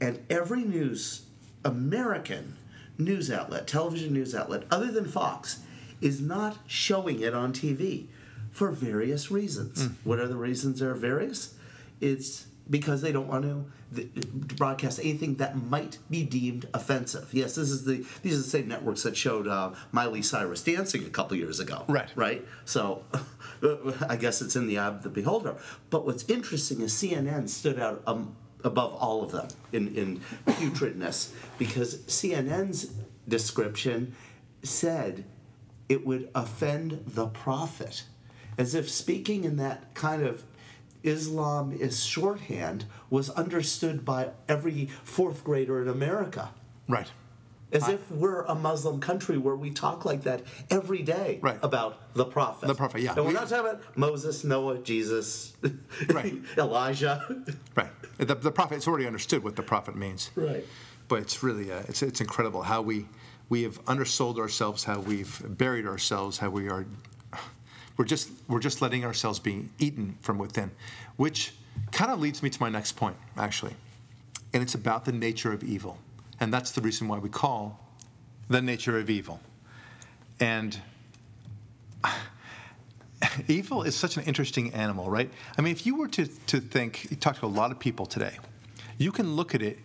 and 0.00 0.24
every 0.28 0.62
news 0.64 1.22
American 1.64 2.56
news 2.98 3.30
outlet, 3.30 3.66
television 3.66 4.12
news 4.12 4.34
outlet, 4.34 4.64
other 4.70 4.90
than 4.90 5.06
Fox, 5.06 5.60
is 6.00 6.20
not 6.20 6.58
showing 6.66 7.20
it 7.20 7.34
on 7.34 7.52
TV 7.52 8.06
for 8.50 8.70
various 8.70 9.30
reasons. 9.30 9.88
What 10.04 10.18
are 10.18 10.28
the 10.28 10.36
reasons 10.36 10.80
There 10.80 10.90
are 10.90 10.94
various? 10.94 11.54
It's 12.00 12.46
because 12.68 13.02
they 13.02 13.12
don't 13.12 13.28
want 13.28 13.44
to 13.44 13.64
broadcast 14.56 14.98
anything 14.98 15.36
that 15.36 15.56
might 15.56 15.98
be 16.10 16.24
deemed 16.24 16.68
offensive. 16.74 17.32
Yes, 17.32 17.54
this 17.54 17.70
is 17.70 17.84
the 17.84 18.04
these 18.22 18.34
are 18.34 18.42
the 18.42 18.48
same 18.48 18.68
networks 18.68 19.02
that 19.04 19.16
showed 19.16 19.46
uh, 19.46 19.72
Miley 19.92 20.22
Cyrus 20.22 20.62
dancing 20.62 21.04
a 21.04 21.10
couple 21.10 21.36
years 21.36 21.60
ago. 21.60 21.84
Right. 21.88 22.10
Right. 22.16 22.44
So, 22.64 23.04
I 24.08 24.16
guess 24.16 24.42
it's 24.42 24.56
in 24.56 24.66
the 24.66 24.78
eye 24.78 24.88
of 24.88 25.02
the 25.02 25.08
beholder. 25.08 25.56
But 25.90 26.04
what's 26.04 26.28
interesting 26.28 26.80
is 26.80 26.92
CNN 26.92 27.48
stood 27.48 27.78
out 27.78 28.02
um, 28.06 28.36
above 28.64 28.94
all 28.94 29.22
of 29.22 29.32
them 29.32 29.48
in 29.72 29.94
in 29.94 30.20
putridness 30.46 31.32
because 31.58 31.98
CNN's 31.98 32.92
description 33.28 34.14
said 34.62 35.24
it 35.88 36.04
would 36.04 36.28
offend 36.34 37.04
the 37.06 37.28
prophet, 37.28 38.04
as 38.58 38.74
if 38.74 38.90
speaking 38.90 39.44
in 39.44 39.56
that 39.56 39.94
kind 39.94 40.22
of 40.22 40.42
Islam 41.02 41.72
is 41.72 42.04
shorthand 42.04 42.84
was 43.10 43.30
understood 43.30 44.04
by 44.04 44.30
every 44.48 44.86
fourth 45.04 45.44
grader 45.44 45.80
in 45.82 45.88
America. 45.88 46.50
right. 46.88 47.10
As 47.72 47.88
if 47.88 48.08
we're 48.12 48.42
a 48.42 48.54
Muslim 48.54 49.00
country 49.00 49.36
where 49.36 49.56
we 49.56 49.70
talk 49.72 50.04
like 50.04 50.22
that 50.22 50.42
every 50.70 51.02
day 51.02 51.40
Right. 51.42 51.58
about 51.62 52.14
the 52.14 52.24
prophet. 52.24 52.68
The 52.68 52.76
prophet, 52.76 53.02
yeah. 53.02 53.10
And 53.10 53.18
we're 53.24 53.26
We- 53.28 53.32
not 53.34 53.48
talking 53.48 53.66
about 53.66 53.82
Moses, 53.98 54.44
Noah, 54.44 54.78
Jesus, 54.78 55.52
Right. 56.08 56.36
Elijah. 56.56 57.44
Right. 57.74 57.90
The, 58.18 58.36
the 58.36 58.52
prophet, 58.52 58.76
it's 58.76 58.86
already 58.86 59.06
understood 59.06 59.42
what 59.42 59.56
the 59.56 59.64
prophet 59.64 59.96
means. 59.96 60.30
Right. 60.36 60.64
But 61.08 61.22
it's 61.22 61.42
really, 61.42 61.72
uh, 61.72 61.82
it's, 61.88 62.02
it's 62.02 62.20
incredible 62.20 62.62
how 62.62 62.82
we, 62.82 63.06
we 63.48 63.64
have 63.64 63.80
undersold 63.86 64.38
ourselves, 64.38 64.84
how 64.84 65.00
we've 65.00 65.42
buried 65.58 65.86
ourselves, 65.86 66.38
how 66.38 66.50
we 66.50 66.68
are, 66.68 66.86
we're 67.96 68.04
just, 68.04 68.30
we're 68.48 68.60
just 68.60 68.82
letting 68.82 69.04
ourselves 69.04 69.38
be 69.38 69.68
eaten 69.78 70.16
from 70.20 70.38
within, 70.38 70.70
which 71.16 71.52
kind 71.92 72.10
of 72.10 72.20
leads 72.20 72.42
me 72.42 72.50
to 72.50 72.60
my 72.60 72.68
next 72.68 72.92
point, 72.92 73.16
actually. 73.36 73.74
And 74.52 74.62
it's 74.62 74.74
about 74.74 75.04
the 75.04 75.12
nature 75.12 75.52
of 75.52 75.62
evil. 75.62 75.98
And 76.40 76.52
that's 76.52 76.72
the 76.72 76.80
reason 76.80 77.08
why 77.08 77.18
we 77.18 77.28
call 77.28 77.80
the 78.48 78.60
nature 78.60 78.98
of 78.98 79.10
evil. 79.10 79.40
And 80.40 80.78
evil 83.48 83.82
is 83.82 83.96
such 83.96 84.16
an 84.16 84.24
interesting 84.24 84.72
animal, 84.74 85.10
right? 85.10 85.30
I 85.58 85.62
mean, 85.62 85.72
if 85.72 85.86
you 85.86 85.96
were 85.96 86.08
to, 86.08 86.26
to 86.26 86.60
think, 86.60 87.10
you 87.10 87.16
talk 87.16 87.38
to 87.40 87.46
a 87.46 87.48
lot 87.48 87.70
of 87.70 87.78
people 87.78 88.06
today, 88.06 88.38
you 88.98 89.12
can 89.12 89.36
look 89.36 89.54
at 89.54 89.62
it 89.62 89.78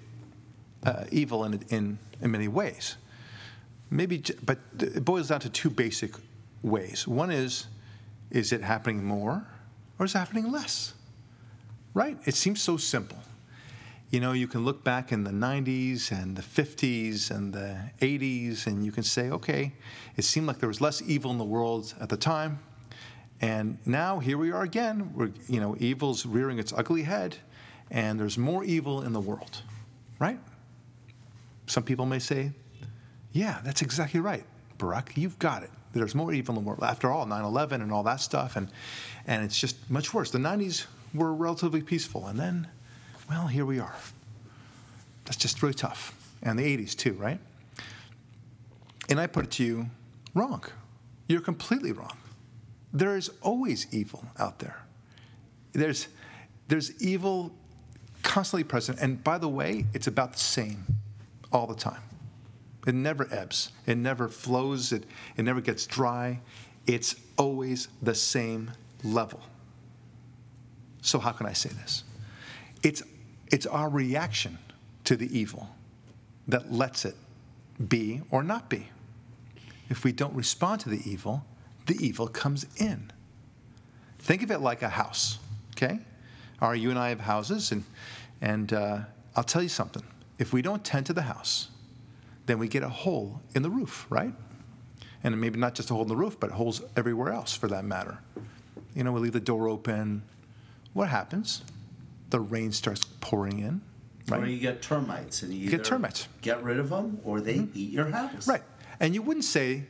uh, 0.84 1.06
evil 1.12 1.44
in, 1.46 1.64
in 1.70 2.00
in 2.22 2.32
many 2.32 2.48
ways. 2.48 2.96
Maybe, 3.90 4.24
but 4.44 4.60
it 4.80 5.04
boils 5.04 5.28
down 5.28 5.42
to 5.42 5.50
two 5.50 5.70
basic 5.70 6.12
ways. 6.62 7.08
One 7.08 7.32
is, 7.32 7.66
is 8.32 8.52
it 8.52 8.62
happening 8.62 9.04
more, 9.04 9.46
or 10.00 10.06
is 10.06 10.16
it 10.16 10.18
happening 10.18 10.52
less? 10.52 10.94
Right? 11.94 12.18
It 12.26 12.36
seems 12.36 12.62
so 12.62 12.78
simple. 12.78 13.18
You 14.10 14.20
know, 14.20 14.34
you 14.34 14.48
can 14.48 14.66
look 14.66 14.84
back 14.84 15.12
in 15.12 15.24
the 15.24 15.32
90s 15.32 16.12
and 16.12 16.36
the 16.36 16.42
50s 16.42 17.32
and 17.32 17.54
the 17.54 17.92
80s, 18.02 18.68
and 18.68 18.86
you 18.86 18.92
can 18.92 19.04
say, 19.04 19.30
okay, 19.30 19.74
it 20.18 20.24
seemed 20.24 20.48
like 20.48 20.60
there 20.60 20.68
was 20.68 20.82
less 20.82 21.02
evil 21.02 21.32
in 21.32 21.38
the 21.38 21.46
world 21.46 21.94
at 22.00 22.10
the 22.10 22.18
time. 22.18 22.60
And 23.40 23.78
now 23.86 24.20
here 24.20 24.38
we 24.38 24.52
are 24.52 24.64
again. 24.64 25.14
We're, 25.16 25.32
you 25.48 25.60
know, 25.60 25.76
evil's 25.80 26.26
rearing 26.26 26.60
its 26.60 26.74
ugly 26.74 27.04
head, 27.04 27.38
and 27.90 28.20
there's 28.20 28.38
more 28.38 28.64
evil 28.64 29.02
in 29.02 29.14
the 29.14 29.22
world, 29.22 29.62
right? 30.20 30.40
Some 31.68 31.84
people 31.84 32.06
may 32.06 32.20
say, 32.20 32.52
yeah, 33.32 33.62
that's 33.64 33.82
exactly 33.82 34.20
right, 34.20 34.44
Barak. 34.78 35.14
You've 35.16 35.40
got 35.40 35.64
it. 35.64 35.72
There's 35.94 36.16
more 36.16 36.34
evil 36.34 36.56
in 36.56 36.64
the 36.64 36.68
world. 36.68 36.84
After 36.84 37.12
all, 37.12 37.26
9 37.26 37.44
11 37.44 37.82
and 37.82 37.92
all 37.92 38.04
that 38.04 38.22
stuff, 38.22 38.56
and, 38.56 38.70
and 39.28 39.44
it's 39.44 39.60
just 39.60 39.90
much 39.90 40.14
worse. 40.14 40.32
The 40.32 40.40
90s 40.40 40.86
were 41.14 41.34
relatively 41.34 41.82
peaceful, 41.82 42.28
and 42.28 42.40
then, 42.40 42.68
well, 43.30 43.48
here 43.48 43.66
we 43.66 43.80
are. 43.80 43.96
That's 45.26 45.38
just 45.38 45.62
really 45.62 45.74
tough. 45.74 46.16
And 46.42 46.58
the 46.58 46.78
80s, 46.78 46.96
too, 46.96 47.14
right? 47.14 47.40
And 49.10 49.20
I 49.20 49.28
put 49.28 49.46
it 49.46 49.52
to 49.52 49.64
you 49.64 49.90
wrong. 50.34 50.64
You're 51.28 51.42
completely 51.42 51.92
wrong. 51.92 52.18
There 52.94 53.16
is 53.16 53.30
always 53.42 53.88
evil 53.92 54.26
out 54.40 54.60
there. 54.60 54.84
There's, 55.74 56.08
there's 56.68 57.02
evil 57.02 57.54
constantly 58.24 58.64
present. 58.64 59.00
And 59.00 59.24
by 59.24 59.38
the 59.38 59.48
way, 59.50 59.86
it's 59.94 60.08
about 60.08 60.34
the 60.34 60.40
same 60.40 60.86
all 61.52 61.68
the 61.68 61.76
time. 61.76 62.02
It 62.88 62.96
never 62.96 63.28
ebbs, 63.32 63.72
it 63.86 63.98
never 63.98 64.28
flows, 64.28 64.92
it, 64.92 65.06
it 65.38 65.44
never 65.44 65.62
gets 65.62 65.86
dry. 65.86 66.40
It's 66.88 67.16
always 67.38 67.90
the 68.02 68.16
same 68.16 68.72
level. 69.04 69.40
So, 71.02 71.20
how 71.20 71.32
can 71.32 71.46
I 71.46 71.54
say 71.54 71.70
this? 71.70 72.04
It's, 72.84 73.04
it's 73.52 73.66
our 73.66 73.90
reaction 73.90 74.58
to 75.04 75.16
the 75.16 75.38
evil 75.38 75.70
that 76.48 76.72
lets 76.72 77.06
it 77.06 77.16
be 77.88 78.22
or 78.32 78.44
not 78.44 78.70
be. 78.70 78.90
If 79.90 80.04
we 80.04 80.12
don't 80.12 80.34
respond 80.36 80.82
to 80.82 80.90
the 80.90 81.02
evil, 81.10 81.46
the 81.86 81.96
evil 82.04 82.28
comes 82.28 82.66
in. 82.78 83.12
Think 84.20 84.44
of 84.44 84.52
it 84.52 84.60
like 84.60 84.82
a 84.82 84.90
house, 84.90 85.40
okay? 85.76 86.00
Are 86.62 86.76
you 86.76 86.92
and 86.92 87.00
I 87.00 87.10
have 87.10 87.22
houses, 87.22 87.72
and, 87.72 87.84
and 88.40 88.72
uh, 88.72 89.00
I'll 89.36 89.44
tell 89.44 89.64
you 89.64 89.70
something. 89.70 90.04
If 90.38 90.54
we 90.54 90.62
don't 90.62 90.84
tend 90.84 91.08
to 91.08 91.14
the 91.14 91.24
house, 91.24 91.70
then 92.52 92.60
we 92.60 92.68
get 92.68 92.84
a 92.84 92.90
hole 92.90 93.42
in 93.56 93.62
the 93.62 93.70
roof, 93.70 94.06
right? 94.10 94.34
And 95.24 95.40
maybe 95.40 95.58
not 95.58 95.74
just 95.74 95.90
a 95.90 95.94
hole 95.94 96.02
in 96.02 96.10
the 96.10 96.18
roof, 96.18 96.38
but 96.38 96.52
holes 96.52 96.82
everywhere 96.98 97.32
else 97.32 97.56
for 97.56 97.70
that 97.70 97.86
matter. 97.86 98.20
You 98.94 99.06
know, 99.06 99.14
we 99.14 99.22
leave 99.22 99.32
the 99.32 99.40
door 99.40 99.70
open. 99.70 100.24
What 100.92 101.08
happens? 101.08 101.64
The 102.30 102.42
rain 102.42 102.74
starts 102.74 103.06
pouring 103.22 103.60
in, 103.60 103.80
right? 104.28 104.44
Or 104.44 104.48
you 104.48 104.60
get 104.60 104.82
termites, 104.82 105.44
and 105.44 105.54
you 105.54 105.70
get 105.70 105.86
termites. 105.86 106.28
Get 106.42 106.62
rid 106.62 106.78
of 106.78 106.90
them, 106.90 107.22
or 107.24 107.40
they 107.40 107.56
mm-hmm. 107.56 107.72
eat 107.74 107.92
your 107.92 108.10
house. 108.10 108.50
Right. 108.50 108.64
And 109.00 109.16
you 109.16 109.22
wouldn't 109.22 109.46
say 109.46 109.86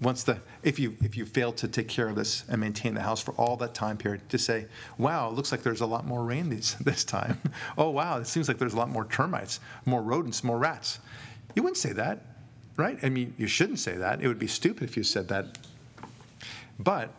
once 0.00 0.22
the 0.22 0.38
if 0.62 0.78
you 0.78 0.96
if 1.02 1.16
you 1.16 1.24
fail 1.24 1.52
to 1.54 1.66
take 1.66 1.88
care 1.88 2.08
of 2.08 2.14
this 2.14 2.44
and 2.48 2.60
maintain 2.60 2.94
the 2.94 3.00
house 3.00 3.20
for 3.20 3.32
all 3.32 3.56
that 3.56 3.74
time 3.74 3.96
period 3.96 4.28
to 4.28 4.38
say, 4.38 4.66
wow, 4.98 5.30
it 5.30 5.34
looks 5.34 5.50
like 5.50 5.64
there's 5.64 5.80
a 5.80 5.86
lot 5.86 6.06
more 6.06 6.22
rain 6.24 6.48
this 6.48 6.74
this 6.80 7.02
time. 7.02 7.40
oh 7.78 7.90
wow, 7.90 8.18
it 8.18 8.28
seems 8.28 8.46
like 8.46 8.58
there's 8.58 8.74
a 8.74 8.76
lot 8.76 8.88
more 8.88 9.04
termites, 9.04 9.58
more 9.84 10.02
rodents, 10.02 10.44
more 10.44 10.58
rats. 10.58 11.00
You 11.54 11.62
wouldn't 11.62 11.78
say 11.78 11.92
that, 11.92 12.20
right? 12.76 12.98
I 13.02 13.08
mean, 13.08 13.34
you 13.38 13.46
shouldn't 13.46 13.78
say 13.78 13.96
that. 13.96 14.22
It 14.22 14.28
would 14.28 14.38
be 14.38 14.46
stupid 14.46 14.84
if 14.84 14.96
you 14.96 15.02
said 15.02 15.28
that. 15.28 15.58
But 16.78 17.10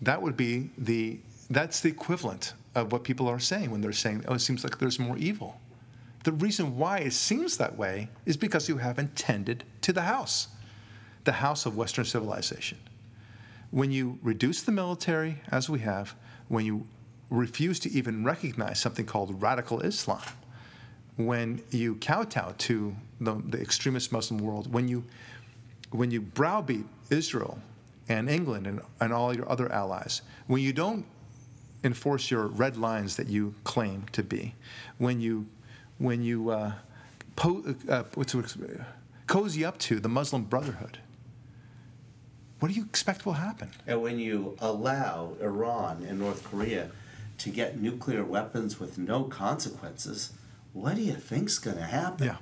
that 0.00 0.22
would 0.22 0.36
be 0.36 0.70
the 0.78 1.20
that's 1.50 1.80
the 1.80 1.90
equivalent 1.90 2.54
of 2.74 2.92
what 2.92 3.04
people 3.04 3.28
are 3.28 3.38
saying 3.38 3.70
when 3.70 3.82
they're 3.82 3.92
saying, 3.92 4.24
oh, 4.26 4.34
it 4.34 4.38
seems 4.38 4.64
like 4.64 4.78
there's 4.78 4.98
more 4.98 5.18
evil. 5.18 5.60
The 6.24 6.32
reason 6.32 6.78
why 6.78 6.98
it 6.98 7.12
seems 7.12 7.58
that 7.58 7.76
way 7.76 8.08
is 8.24 8.36
because 8.36 8.68
you 8.68 8.78
haven't 8.78 9.16
tended 9.16 9.64
to 9.82 9.92
the 9.92 10.02
house, 10.02 10.48
the 11.24 11.32
house 11.32 11.66
of 11.66 11.76
Western 11.76 12.04
civilization. 12.04 12.78
When 13.70 13.90
you 13.90 14.18
reduce 14.22 14.62
the 14.62 14.72
military, 14.72 15.42
as 15.50 15.68
we 15.68 15.80
have, 15.80 16.14
when 16.48 16.64
you 16.64 16.86
refuse 17.28 17.78
to 17.80 17.90
even 17.90 18.24
recognize 18.24 18.78
something 18.78 19.04
called 19.04 19.42
radical 19.42 19.80
Islam, 19.80 20.22
when 21.16 21.62
you 21.70 21.96
kowtow 21.96 22.54
to 22.58 22.96
the, 23.20 23.40
the 23.46 23.60
extremist 23.60 24.12
Muslim 24.12 24.40
world, 24.40 24.72
when 24.72 24.88
you, 24.88 25.04
when 25.90 26.10
you 26.10 26.20
browbeat 26.20 26.86
Israel 27.10 27.58
and 28.08 28.28
England 28.28 28.66
and, 28.66 28.80
and 29.00 29.12
all 29.12 29.34
your 29.34 29.48
other 29.50 29.70
allies, 29.70 30.22
when 30.46 30.62
you 30.62 30.72
don't 30.72 31.04
enforce 31.84 32.30
your 32.30 32.46
red 32.46 32.76
lines 32.76 33.16
that 33.16 33.28
you 33.28 33.54
claim 33.64 34.04
to 34.12 34.22
be, 34.22 34.54
when 34.98 35.20
you, 35.20 35.46
when 35.98 36.22
you 36.22 36.50
uh, 36.50 36.72
po- 37.36 37.74
uh, 37.88 38.04
what's, 38.14 38.34
what's, 38.34 38.56
cozy 39.26 39.64
up 39.64 39.78
to 39.78 40.00
the 40.00 40.08
Muslim 40.08 40.44
Brotherhood, 40.44 40.98
what 42.60 42.68
do 42.68 42.74
you 42.74 42.84
expect 42.84 43.26
will 43.26 43.32
happen? 43.34 43.70
And 43.86 44.00
when 44.02 44.18
you 44.18 44.56
allow 44.60 45.32
Iran 45.40 46.04
and 46.08 46.20
North 46.20 46.44
Korea 46.44 46.90
to 47.38 47.50
get 47.50 47.80
nuclear 47.80 48.24
weapons 48.24 48.78
with 48.78 48.98
no 48.98 49.24
consequences, 49.24 50.32
what 50.72 50.96
do 50.96 51.02
you 51.02 51.14
think's 51.14 51.58
going 51.58 51.76
to 51.76 51.84
happen? 51.84 52.26
Yeah. 52.26 52.36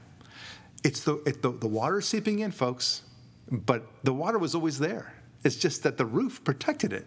It's 0.83 1.01
the, 1.05 1.17
it, 1.27 1.43
the, 1.43 1.51
the 1.51 1.69
water 1.69 2.01
seeping 2.01 2.39
in, 2.39 2.53
folks, 2.53 3.03
but 3.51 3.87
the 4.03 4.13
water 4.13 4.39
was 4.39 4.55
always 4.55 4.79
there. 4.79 5.13
It's 5.45 5.57
just 5.57 5.83
that 5.83 5.99
the 5.99 6.07
roof 6.07 6.43
protected 6.45 6.93
it. 6.93 7.07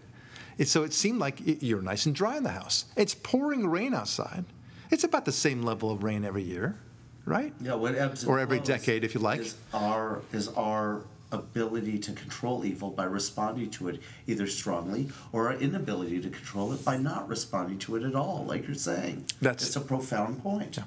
it 0.57 0.67
so 0.67 0.83
it 0.83 0.93
seemed 0.93 1.19
like 1.19 1.41
it, 1.41 1.63
you're 1.63 1.81
nice 1.81 2.05
and 2.05 2.13
dry 2.13 2.37
in 2.37 2.43
the 2.43 2.51
house. 2.51 2.85
It's 2.95 3.15
pouring 3.15 3.67
rain 3.67 3.93
outside. 3.93 4.45
It's 4.91 5.03
about 5.03 5.25
the 5.25 5.31
same 5.31 5.63
level 5.63 5.89
of 5.91 6.03
rain 6.03 6.23
every 6.23 6.43
year, 6.43 6.77
right? 7.25 7.53
Yeah, 7.61 7.75
what 7.75 7.95
ebbs 7.95 8.23
and 8.23 8.31
Or 8.31 8.39
every 8.39 8.59
decade, 8.59 9.03
if 9.03 9.15
you 9.15 9.21
like. 9.21 9.39
Is 9.39 9.55
our 9.73 10.21
is 10.31 10.49
our 10.49 11.01
ability 11.31 11.97
to 11.97 12.11
control 12.11 12.63
evil 12.63 12.91
by 12.91 13.05
responding 13.05 13.69
to 13.71 13.87
it 13.87 13.99
either 14.27 14.45
strongly 14.45 15.09
or 15.31 15.47
our 15.47 15.55
inability 15.55 16.21
to 16.21 16.29
control 16.29 16.71
it 16.73 16.85
by 16.85 16.95
not 16.95 17.27
responding 17.27 17.79
to 17.79 17.95
it 17.95 18.03
at 18.03 18.13
all, 18.13 18.45
like 18.47 18.67
you're 18.67 18.75
saying. 18.75 19.25
That's- 19.41 19.65
it's 19.65 19.75
a 19.75 19.81
profound 19.81 20.43
point. 20.43 20.77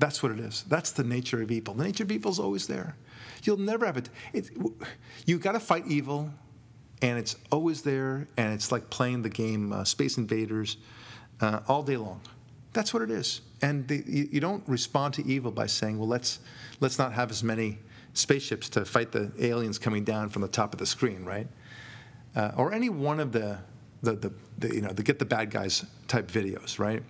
That's 0.00 0.22
what 0.22 0.32
it 0.32 0.40
is. 0.40 0.64
That's 0.66 0.92
the 0.92 1.04
nature 1.04 1.42
of 1.42 1.50
evil. 1.50 1.74
The 1.74 1.84
nature 1.84 2.04
of 2.04 2.10
evil 2.10 2.30
is 2.30 2.38
always 2.38 2.66
there. 2.66 2.96
You'll 3.42 3.58
never 3.58 3.84
have 3.84 3.98
it. 3.98 4.08
it 4.32 4.50
you 5.26 5.38
got 5.38 5.52
to 5.52 5.60
fight 5.60 5.86
evil, 5.86 6.30
and 7.02 7.18
it's 7.18 7.36
always 7.52 7.82
there. 7.82 8.26
And 8.38 8.54
it's 8.54 8.72
like 8.72 8.88
playing 8.88 9.20
the 9.20 9.28
game 9.28 9.74
uh, 9.74 9.84
Space 9.84 10.16
Invaders 10.16 10.78
uh, 11.42 11.60
all 11.68 11.82
day 11.82 11.98
long. 11.98 12.22
That's 12.72 12.94
what 12.94 13.02
it 13.02 13.10
is. 13.10 13.42
And 13.60 13.86
the, 13.88 14.02
you, 14.06 14.28
you 14.32 14.40
don't 14.40 14.66
respond 14.66 15.12
to 15.14 15.26
evil 15.26 15.52
by 15.52 15.66
saying, 15.66 15.98
"Well, 15.98 16.08
let's 16.08 16.38
let's 16.80 16.98
not 16.98 17.12
have 17.12 17.30
as 17.30 17.44
many 17.44 17.78
spaceships 18.14 18.70
to 18.70 18.86
fight 18.86 19.12
the 19.12 19.30
aliens 19.38 19.78
coming 19.78 20.02
down 20.02 20.30
from 20.30 20.40
the 20.40 20.48
top 20.48 20.72
of 20.72 20.78
the 20.78 20.86
screen," 20.86 21.26
right? 21.26 21.46
Uh, 22.34 22.52
or 22.56 22.72
any 22.72 22.88
one 22.88 23.20
of 23.20 23.32
the 23.32 23.58
the, 24.02 24.12
the, 24.14 24.32
the 24.56 24.74
you 24.74 24.80
know 24.80 24.94
the 24.94 25.02
get 25.02 25.18
the 25.18 25.26
bad 25.26 25.50
guys 25.50 25.84
type 26.08 26.30
videos, 26.30 26.78
right? 26.78 27.02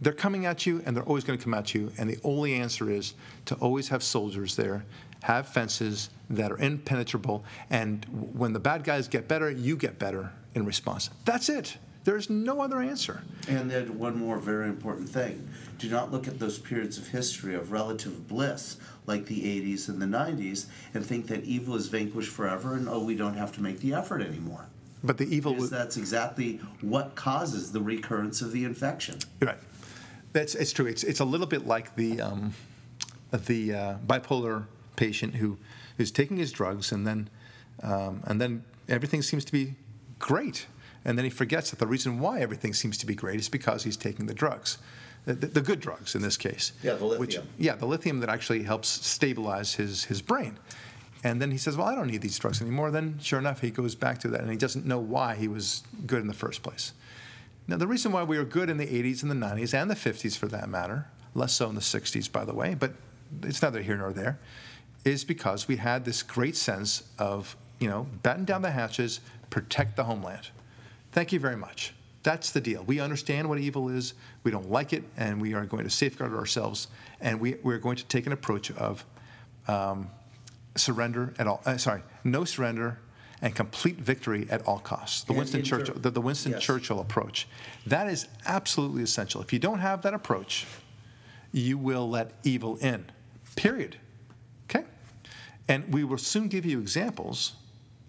They're 0.00 0.12
coming 0.12 0.46
at 0.46 0.66
you, 0.66 0.82
and 0.86 0.96
they're 0.96 1.04
always 1.04 1.24
going 1.24 1.38
to 1.38 1.44
come 1.44 1.54
at 1.54 1.74
you. 1.74 1.92
And 1.98 2.08
the 2.08 2.18
only 2.24 2.54
answer 2.54 2.90
is 2.90 3.14
to 3.46 3.54
always 3.56 3.88
have 3.88 4.02
soldiers 4.02 4.56
there, 4.56 4.84
have 5.22 5.48
fences 5.48 6.10
that 6.30 6.52
are 6.52 6.58
impenetrable, 6.58 7.44
and 7.70 8.04
when 8.34 8.52
the 8.52 8.60
bad 8.60 8.84
guys 8.84 9.08
get 9.08 9.26
better, 9.26 9.50
you 9.50 9.76
get 9.76 9.98
better 9.98 10.32
in 10.54 10.64
response. 10.64 11.10
That's 11.24 11.48
it. 11.48 11.78
There's 12.04 12.30
no 12.30 12.62
other 12.62 12.80
answer. 12.80 13.22
And 13.48 13.70
then 13.70 13.98
one 13.98 14.16
more 14.16 14.38
very 14.38 14.68
important 14.68 15.08
thing. 15.08 15.46
Do 15.78 15.90
not 15.90 16.10
look 16.10 16.26
at 16.26 16.38
those 16.38 16.58
periods 16.58 16.96
of 16.96 17.08
history 17.08 17.54
of 17.54 17.70
relative 17.70 18.26
bliss 18.26 18.78
like 19.06 19.26
the 19.26 19.42
80s 19.42 19.88
and 19.88 20.00
the 20.00 20.06
90s 20.06 20.66
and 20.94 21.04
think 21.04 21.26
that 21.26 21.44
evil 21.44 21.74
is 21.74 21.88
vanquished 21.88 22.30
forever 22.30 22.74
and 22.74 22.88
oh 22.88 23.00
we 23.00 23.14
don't 23.14 23.34
have 23.34 23.52
to 23.52 23.62
make 23.62 23.80
the 23.80 23.92
effort 23.92 24.22
anymore. 24.22 24.68
But 25.04 25.18
the 25.18 25.26
evil 25.26 25.52
Because 25.52 25.64
was 25.64 25.70
that's 25.70 25.96
exactly 25.96 26.60
what 26.80 27.14
causes 27.14 27.72
the 27.72 27.80
recurrence 27.80 28.40
of 28.40 28.52
the 28.52 28.64
infection. 28.64 29.18
Right. 29.40 29.58
That's 30.32 30.54
it's 30.54 30.72
true. 30.72 30.86
It's 30.86 31.04
it's 31.04 31.20
a 31.20 31.24
little 31.24 31.46
bit 31.46 31.66
like 31.66 31.94
the 31.96 32.20
um, 32.20 32.54
the 33.32 33.74
uh, 33.74 33.94
bipolar 34.06 34.66
patient 34.96 35.36
who 35.36 35.58
who's 35.96 36.10
taking 36.10 36.36
his 36.36 36.52
drugs 36.52 36.92
and 36.92 37.06
then 37.06 37.30
um, 37.82 38.22
and 38.24 38.40
then 38.40 38.64
everything 38.88 39.22
seems 39.22 39.44
to 39.46 39.52
be 39.52 39.74
great, 40.18 40.66
and 41.04 41.16
then 41.16 41.24
he 41.24 41.30
forgets 41.30 41.70
that 41.70 41.78
the 41.78 41.86
reason 41.86 42.18
why 42.18 42.40
everything 42.40 42.74
seems 42.74 42.98
to 42.98 43.06
be 43.06 43.14
great 43.14 43.38
is 43.40 43.48
because 43.48 43.84
he's 43.84 43.96
taking 43.96 44.26
the 44.26 44.34
drugs. 44.34 44.78
The, 45.24 45.34
the, 45.34 45.60
good 45.60 45.80
drugs 45.80 46.14
in 46.14 46.22
this 46.22 46.38
case. 46.38 46.72
Yeah, 46.82 46.94
the 46.94 47.04
Which, 47.04 47.36
lithium. 47.36 47.48
yeah, 47.58 47.74
the 47.74 47.84
lithium 47.84 48.20
that 48.20 48.30
actually 48.30 48.62
helps 48.62 48.88
stabilize 48.88 49.74
his, 49.74 50.04
his 50.04 50.22
brain. 50.22 50.58
And 51.22 51.42
then 51.42 51.50
he 51.50 51.58
says, 51.58 51.76
Well, 51.76 51.86
I 51.86 51.94
don't 51.94 52.06
need 52.06 52.22
these 52.22 52.38
drugs 52.38 52.62
anymore. 52.62 52.90
Then, 52.90 53.18
sure 53.20 53.38
enough, 53.38 53.60
he 53.60 53.70
goes 53.70 53.94
back 53.94 54.20
to 54.20 54.28
that 54.28 54.40
and 54.40 54.50
he 54.50 54.56
doesn't 54.56 54.86
know 54.86 54.98
why 54.98 55.34
he 55.34 55.46
was 55.46 55.82
good 56.06 56.22
in 56.22 56.28
the 56.28 56.34
first 56.34 56.62
place. 56.62 56.92
Now, 57.68 57.76
the 57.76 57.86
reason 57.86 58.12
why 58.12 58.22
we 58.22 58.38
were 58.38 58.44
good 58.44 58.70
in 58.70 58.78
the 58.78 58.86
80s 58.86 59.22
and 59.22 59.30
the 59.30 59.34
90s 59.34 59.74
and 59.74 59.90
the 59.90 59.94
50s 59.94 60.38
for 60.38 60.46
that 60.48 60.70
matter, 60.70 61.06
less 61.34 61.52
so 61.52 61.68
in 61.68 61.74
the 61.74 61.82
60s, 61.82 62.32
by 62.32 62.46
the 62.46 62.54
way, 62.54 62.74
but 62.74 62.94
it's 63.42 63.60
neither 63.60 63.82
here 63.82 63.98
nor 63.98 64.10
there, 64.10 64.38
is 65.04 65.22
because 65.22 65.68
we 65.68 65.76
had 65.76 66.06
this 66.06 66.22
great 66.22 66.56
sense 66.56 67.02
of, 67.18 67.56
you 67.78 67.86
know, 67.86 68.06
batten 68.22 68.46
down 68.46 68.62
the 68.62 68.70
hatches, 68.70 69.20
protect 69.50 69.96
the 69.96 70.04
homeland. 70.04 70.48
Thank 71.12 71.30
you 71.30 71.38
very 71.38 71.56
much. 71.56 71.92
That's 72.22 72.50
the 72.50 72.60
deal. 72.60 72.84
We 72.84 73.00
understand 73.00 73.50
what 73.50 73.58
evil 73.58 73.90
is, 73.90 74.14
we 74.44 74.50
don't 74.50 74.70
like 74.70 74.94
it, 74.94 75.04
and 75.18 75.40
we 75.40 75.52
are 75.52 75.66
going 75.66 75.84
to 75.84 75.90
safeguard 75.90 76.34
ourselves, 76.34 76.88
and 77.20 77.38
we, 77.38 77.56
we're 77.62 77.78
going 77.78 77.96
to 77.96 78.04
take 78.06 78.26
an 78.26 78.32
approach 78.32 78.70
of 78.72 79.04
um, 79.68 80.08
surrender 80.74 81.34
at 81.38 81.46
all, 81.46 81.60
uh, 81.66 81.76
sorry, 81.76 82.02
no 82.24 82.44
surrender 82.44 82.98
and 83.40 83.54
complete 83.54 83.96
victory 83.96 84.46
at 84.50 84.66
all 84.66 84.78
costs. 84.78 85.22
The 85.22 85.30
And 85.30 85.38
Winston 85.38 85.60
inter- 85.60 85.78
Churchill, 85.78 85.94
the, 86.00 86.10
the 86.10 86.20
Winston 86.20 86.52
Yes. 86.52 86.62
Churchill 86.62 87.00
approach. 87.00 87.46
That 87.86 88.08
is 88.08 88.26
absolutely 88.46 89.02
essential. 89.02 89.40
If 89.40 89.52
you 89.52 89.58
don't 89.58 89.78
have 89.78 90.02
that 90.02 90.14
approach, 90.14 90.66
you 91.52 91.78
will 91.78 92.08
let 92.08 92.32
evil 92.42 92.76
in. 92.78 93.06
Period. 93.56 93.96
Okay? 94.68 94.84
And 95.68 95.92
we 95.92 96.04
will 96.04 96.18
soon 96.18 96.48
give 96.48 96.64
you 96.66 96.80
examples 96.80 97.54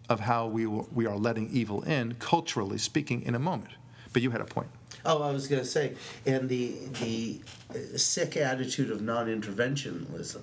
of 0.10 0.22
how 0.22 0.48
we, 0.48 0.66
will, 0.66 0.90
we 0.92 1.06
are 1.06 1.18
letting 1.18 1.50
evil 1.52 1.84
in, 1.84 2.16
culturally 2.16 2.80
speaking, 2.80 3.22
in 3.22 3.36
a 3.36 3.40
moment. 3.40 3.72
But 4.12 4.24
you 4.24 4.32
had 4.32 4.42
a 4.42 4.46
point. 4.46 4.70
Oh, 5.06 5.22
I 5.22 5.32
was 5.32 5.48
going 5.48 5.62
to 5.62 5.68
say, 5.68 5.94
and 6.26 6.50
the 6.50 6.76
the 7.00 7.40
uh, 7.70 7.98
sick 7.98 8.36
attitude 8.36 8.92
of 8.92 9.02
non-interventionism. 9.02 10.42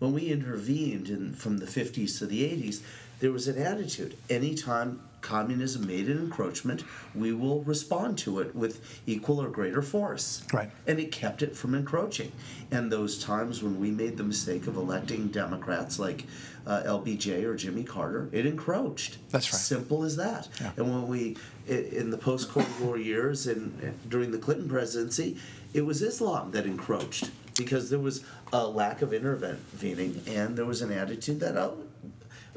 When 0.00 0.12
we 0.12 0.26
intervened 0.26 1.08
in, 1.08 1.32
from 1.32 1.58
the 1.58 1.66
50s 1.66 2.18
to 2.18 2.26
the 2.26 2.42
80s, 2.42 2.82
there 3.20 3.32
was 3.32 3.48
an 3.48 3.60
attitude. 3.60 4.16
Anytime 4.28 5.00
communism 5.24 5.86
made 5.86 6.06
an 6.08 6.18
encroachment, 6.18 6.84
we 7.14 7.32
will 7.32 7.62
respond 7.62 8.18
to 8.18 8.40
it 8.40 8.54
with 8.54 9.00
equal 9.06 9.40
or 9.40 9.48
greater 9.48 9.80
force. 9.80 10.42
Right. 10.52 10.70
And 10.86 11.00
it 11.00 11.10
kept 11.10 11.42
it 11.42 11.56
from 11.56 11.74
encroaching. 11.74 12.30
And 12.70 12.92
those 12.92 13.22
times 13.22 13.62
when 13.62 13.80
we 13.80 13.90
made 13.90 14.18
the 14.18 14.22
mistake 14.22 14.66
of 14.66 14.76
electing 14.76 15.28
Democrats 15.28 15.98
like 15.98 16.26
uh, 16.66 16.82
LBJ 16.84 17.44
or 17.44 17.56
Jimmy 17.56 17.84
Carter, 17.84 18.28
it 18.32 18.44
encroached. 18.44 19.16
That's 19.30 19.50
right. 19.52 19.58
Simple 19.58 20.04
as 20.04 20.16
that. 20.16 20.48
And 20.76 20.90
when 20.90 21.08
we, 21.08 21.36
in 21.66 22.10
the 22.10 22.18
post 22.18 22.50
Cold 22.50 22.66
War 22.80 22.98
years 22.98 23.46
and 23.46 23.98
during 24.08 24.30
the 24.30 24.38
Clinton 24.38 24.68
presidency, 24.68 25.38
it 25.72 25.86
was 25.86 26.02
Islam 26.02 26.50
that 26.52 26.66
encroached 26.66 27.30
because 27.56 27.88
there 27.88 27.98
was 27.98 28.22
a 28.52 28.66
lack 28.66 29.00
of 29.00 29.12
intervening 29.12 30.22
and 30.26 30.56
there 30.56 30.64
was 30.64 30.82
an 30.82 30.92
attitude 30.92 31.40
that, 31.40 31.56
oh, 31.56 31.78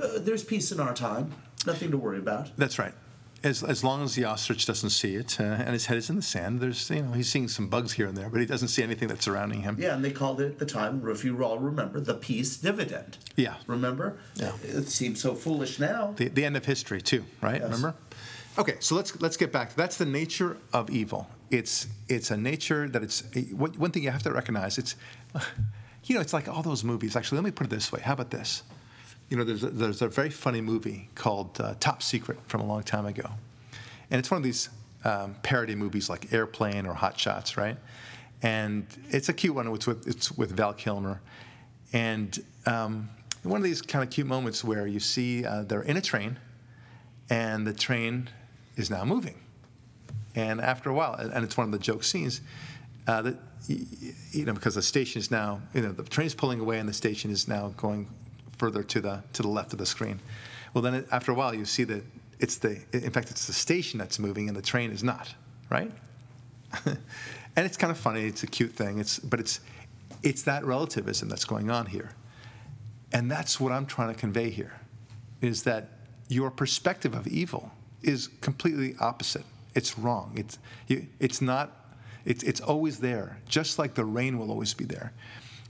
uh, 0.01 0.19
there's 0.19 0.43
peace 0.43 0.71
in 0.71 0.79
our 0.79 0.93
time, 0.93 1.33
nothing 1.65 1.91
to 1.91 1.97
worry 1.97 2.19
about. 2.19 2.55
That's 2.57 2.79
right. 2.79 2.93
As, 3.43 3.63
as 3.63 3.83
long 3.83 4.03
as 4.03 4.15
the 4.15 4.25
ostrich 4.25 4.65
doesn't 4.65 4.89
see 4.89 5.13
it 5.15 5.39
uh, 5.39 5.43
and 5.43 5.69
his 5.69 5.85
head 5.85 5.97
is 5.97 6.09
in 6.09 6.15
the 6.15 6.23
sand, 6.23 6.59
there's 6.59 6.89
you 6.89 7.03
know 7.03 7.11
he's 7.11 7.29
seeing 7.29 7.47
some 7.47 7.67
bugs 7.67 7.93
here 7.93 8.07
and 8.07 8.17
there, 8.17 8.29
but 8.29 8.39
he 8.39 8.47
doesn't 8.47 8.69
see 8.69 8.81
anything 8.81 9.07
that's 9.07 9.25
surrounding 9.25 9.61
him. 9.61 9.77
Yeah, 9.79 9.93
and 9.93 10.03
they 10.03 10.11
called 10.11 10.41
it 10.41 10.45
at 10.53 10.59
the 10.59 10.65
time, 10.65 11.07
if 11.07 11.23
you 11.23 11.43
all 11.43 11.59
remember, 11.59 11.99
the 11.99 12.15
peace 12.15 12.57
dividend. 12.57 13.17
Yeah. 13.35 13.55
Remember? 13.67 14.17
Yeah. 14.35 14.53
It 14.63 14.89
seems 14.89 15.21
so 15.21 15.35
foolish 15.35 15.77
now. 15.77 16.13
The, 16.17 16.29
the 16.29 16.45
end 16.45 16.57
of 16.57 16.65
history 16.65 16.99
too, 16.99 17.25
right? 17.41 17.61
Yes. 17.61 17.65
Remember? 17.65 17.95
Okay, 18.57 18.77
so 18.79 18.95
let's 18.95 19.19
let's 19.21 19.37
get 19.37 19.51
back. 19.51 19.75
That's 19.75 19.97
the 19.97 20.05
nature 20.05 20.57
of 20.73 20.89
evil. 20.89 21.27
It's 21.51 21.87
it's 22.09 22.31
a 22.31 22.37
nature 22.37 22.89
that 22.89 23.03
it's 23.03 23.23
one 23.51 23.73
one 23.73 23.91
thing 23.91 24.01
you 24.03 24.09
have 24.09 24.23
to 24.23 24.31
recognize. 24.31 24.79
It's 24.79 24.95
you 26.05 26.15
know 26.15 26.21
it's 26.21 26.33
like 26.33 26.47
all 26.47 26.63
those 26.63 26.83
movies. 26.83 27.15
Actually, 27.15 27.37
let 27.37 27.45
me 27.45 27.51
put 27.51 27.67
it 27.67 27.69
this 27.69 27.91
way. 27.91 28.01
How 28.01 28.13
about 28.13 28.31
this? 28.31 28.63
You 29.29 29.37
know, 29.37 29.43
there's 29.43 29.63
a, 29.63 29.69
there's 29.69 30.01
a 30.01 30.07
very 30.07 30.29
funny 30.29 30.61
movie 30.61 31.09
called 31.15 31.59
uh, 31.59 31.75
Top 31.79 32.01
Secret 32.01 32.39
from 32.47 32.61
a 32.61 32.65
long 32.65 32.83
time 32.83 33.05
ago, 33.05 33.29
and 34.09 34.19
it's 34.19 34.31
one 34.31 34.37
of 34.37 34.43
these 34.43 34.69
um, 35.03 35.35
parody 35.43 35.75
movies 35.75 36.09
like 36.09 36.31
Airplane 36.33 36.85
or 36.85 36.93
Hot 36.93 37.19
Shots, 37.19 37.57
right? 37.57 37.77
And 38.41 38.85
it's 39.09 39.29
a 39.29 39.33
cute 39.33 39.53
one. 39.53 39.67
It's 39.67 39.87
with 39.87 40.07
it's 40.07 40.31
with 40.31 40.51
Val 40.51 40.73
Kilmer, 40.73 41.21
and 41.91 42.41
um, 42.65 43.09
one 43.43 43.57
of 43.57 43.63
these 43.63 43.81
kind 43.81 44.03
of 44.03 44.09
cute 44.09 44.27
moments 44.27 44.63
where 44.63 44.87
you 44.87 44.99
see 44.99 45.45
uh, 45.45 45.63
they're 45.63 45.81
in 45.81 45.97
a 45.97 46.01
train, 46.01 46.39
and 47.29 47.67
the 47.67 47.73
train 47.73 48.29
is 48.75 48.89
now 48.89 49.03
moving. 49.03 49.41
And 50.35 50.61
after 50.61 50.89
a 50.89 50.93
while, 50.93 51.15
and 51.15 51.43
it's 51.43 51.57
one 51.57 51.65
of 51.65 51.71
the 51.71 51.79
joke 51.79 52.03
scenes, 52.03 52.41
uh, 53.07 53.21
that 53.23 53.37
you 53.67 54.45
know 54.45 54.53
because 54.53 54.75
the 54.75 54.81
station 54.81 55.19
is 55.19 55.31
now 55.31 55.61
you 55.73 55.81
know 55.81 55.91
the 55.91 56.03
train's 56.03 56.35
pulling 56.35 56.59
away 56.59 56.79
and 56.79 56.87
the 56.87 56.93
station 56.93 57.31
is 57.31 57.47
now 57.47 57.73
going 57.77 58.07
further 58.57 58.83
to 58.83 59.01
the 59.01 59.23
to 59.33 59.41
the 59.41 59.47
left 59.47 59.73
of 59.73 59.79
the 59.79 59.85
screen. 59.85 60.19
Well, 60.73 60.81
then 60.81 60.93
it, 60.93 61.07
after 61.11 61.31
a 61.31 61.35
while, 61.35 61.53
you 61.53 61.65
see 61.65 61.83
that 61.85 62.03
it's 62.39 62.57
the 62.57 62.79
in 62.93 63.11
fact 63.11 63.31
it's 63.31 63.47
the 63.47 63.53
station 63.53 63.97
that's 63.99 64.19
moving 64.19 64.47
and 64.47 64.57
the 64.57 64.61
train 64.61 64.91
is 64.91 65.03
not, 65.03 65.33
right? 65.69 65.91
and 66.85 66.97
it's 67.55 67.77
kind 67.77 67.91
of 67.91 67.97
funny. 67.97 68.25
It's 68.25 68.43
a 68.43 68.47
cute 68.47 68.73
thing. 68.73 68.99
It's 68.99 69.19
but 69.19 69.39
it's 69.39 69.59
it's 70.23 70.43
that 70.43 70.65
relativism 70.65 71.29
that's 71.29 71.45
going 71.45 71.69
on 71.69 71.87
here. 71.87 72.11
And 73.13 73.31
that's 73.31 73.59
what 73.59 73.71
I'm 73.71 73.85
trying 73.85 74.13
to 74.13 74.19
convey 74.19 74.49
here 74.49 74.73
is 75.41 75.63
that 75.63 75.89
your 76.27 76.51
perspective 76.51 77.13
of 77.13 77.27
evil 77.27 77.71
is 78.01 78.27
completely 78.41 78.95
opposite. 78.99 79.45
It's 79.75 79.97
wrong. 79.97 80.33
It's, 80.35 80.57
you, 80.87 81.07
it's 81.19 81.41
not, 81.41 81.71
it's, 82.25 82.43
it's 82.43 82.59
always 82.59 82.99
there, 82.99 83.37
just 83.47 83.79
like 83.79 83.93
the 83.93 84.03
rain 84.03 84.37
will 84.37 84.51
always 84.51 84.73
be 84.73 84.85
there. 84.85 85.13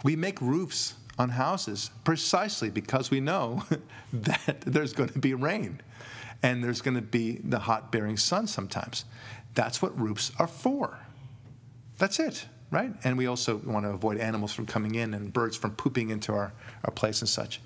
We 0.04 0.16
make 0.16 0.42
roofs 0.42 0.96
on 1.18 1.30
houses 1.30 1.90
precisely 2.04 2.70
because 2.70 3.10
we 3.10 3.20
know 3.20 3.64
that 4.14 4.62
there's 4.62 4.94
going 4.94 5.10
to 5.10 5.20
be 5.20 5.34
rain 5.34 5.82
and 6.44 6.64
there's 6.64 6.82
going 6.82 6.96
to 6.96 7.02
be 7.02 7.40
the 7.44 7.60
hot 7.60 7.92
bearing 7.92 8.18
sun 8.18 8.48
sometimes. 8.48 9.06
That's 9.56 9.82
what 9.82 10.00
roofs 10.00 10.32
are 10.38 10.48
for. 10.48 11.00
That's 11.98 12.20
it, 12.20 12.46
right? 12.70 12.92
And 13.04 13.18
we 13.18 13.26
also 13.26 13.58
want 13.58 13.86
to 13.86 13.90
avoid 13.90 14.18
animals 14.18 14.54
from 14.54 14.68
coming 14.68 14.96
in 14.96 15.14
and 15.14 15.34
birds 15.34 15.58
from 15.58 15.72
pooping 15.72 16.10
into 16.10 16.34
our, 16.34 16.54
our 16.84 16.92
place 16.92 17.22
and 17.22 17.30
such. 17.30 17.60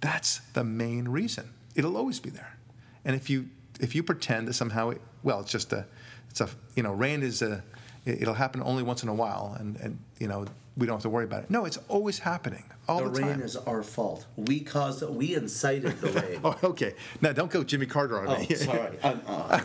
That's 0.00 0.38
the 0.52 0.62
main 0.62 1.08
reason. 1.08 1.50
It'll 1.74 1.96
always 1.96 2.20
be 2.20 2.30
there. 2.30 2.56
And 3.04 3.16
if 3.16 3.28
you 3.28 3.48
if 3.80 3.94
you 3.94 4.04
pretend 4.04 4.46
that 4.46 4.54
somehow 4.54 4.90
it, 4.90 5.00
well, 5.24 5.40
it's 5.40 5.50
just 5.50 5.72
a 5.72 5.86
it's 6.30 6.40
a 6.40 6.48
you 6.76 6.82
know 6.82 6.92
rain 6.92 7.22
is 7.22 7.42
a 7.42 7.64
it- 8.04 8.22
it'll 8.22 8.34
happen 8.34 8.62
only 8.62 8.82
once 8.82 9.02
in 9.02 9.08
a 9.08 9.14
while 9.14 9.56
and 9.58 9.76
and 9.76 9.98
you 10.18 10.28
know 10.28 10.44
we 10.76 10.86
don't 10.86 10.96
have 10.96 11.02
to 11.02 11.08
worry 11.08 11.24
about 11.24 11.44
it. 11.44 11.50
No, 11.50 11.64
it's 11.66 11.78
always 11.88 12.18
happening 12.18 12.64
all 12.88 12.98
the 13.04 13.08
the, 13.10 13.20
rain 13.22 13.30
time. 13.34 13.42
is 13.42 13.54
our 13.56 13.82
fault. 13.84 14.26
We 14.36 14.58
caused 14.60 15.02
it. 15.04 15.12
We 15.12 15.34
incited 15.36 16.00
the 16.00 16.10
rain. 16.10 16.40
Oh, 16.44 16.56
okay. 16.64 16.94
Now 17.20 17.32
don't 17.32 17.50
go 17.50 17.62
Jimmy 17.62 17.86
Carter 17.86 18.18
on 18.20 18.26
Oh, 18.28 18.38
me. 18.40 18.54
sorry. 18.56 18.98
I'm, 19.04 19.20
uh, 19.26 19.60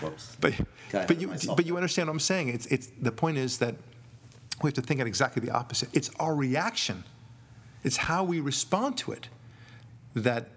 whoops. 0.00 0.36
But, 0.40 0.54
Got 0.90 1.08
but 1.08 1.20
you 1.20 1.28
myself. 1.28 1.56
but 1.56 1.66
you 1.66 1.76
understand 1.76 2.08
what 2.08 2.14
I'm 2.14 2.20
saying. 2.20 2.48
It's 2.48 2.66
it's 2.66 2.88
the 3.00 3.12
point 3.12 3.36
is 3.38 3.58
that 3.58 3.74
we 4.62 4.68
have 4.68 4.74
to 4.74 4.80
think 4.82 5.00
at 5.00 5.06
exactly 5.06 5.40
the 5.46 5.52
opposite. 5.52 5.90
It's 5.92 6.10
our 6.18 6.34
reaction. 6.34 7.04
It's 7.84 7.98
how 7.98 8.24
we 8.24 8.40
respond 8.40 8.96
to 8.98 9.12
it 9.12 9.28
that 10.14 10.48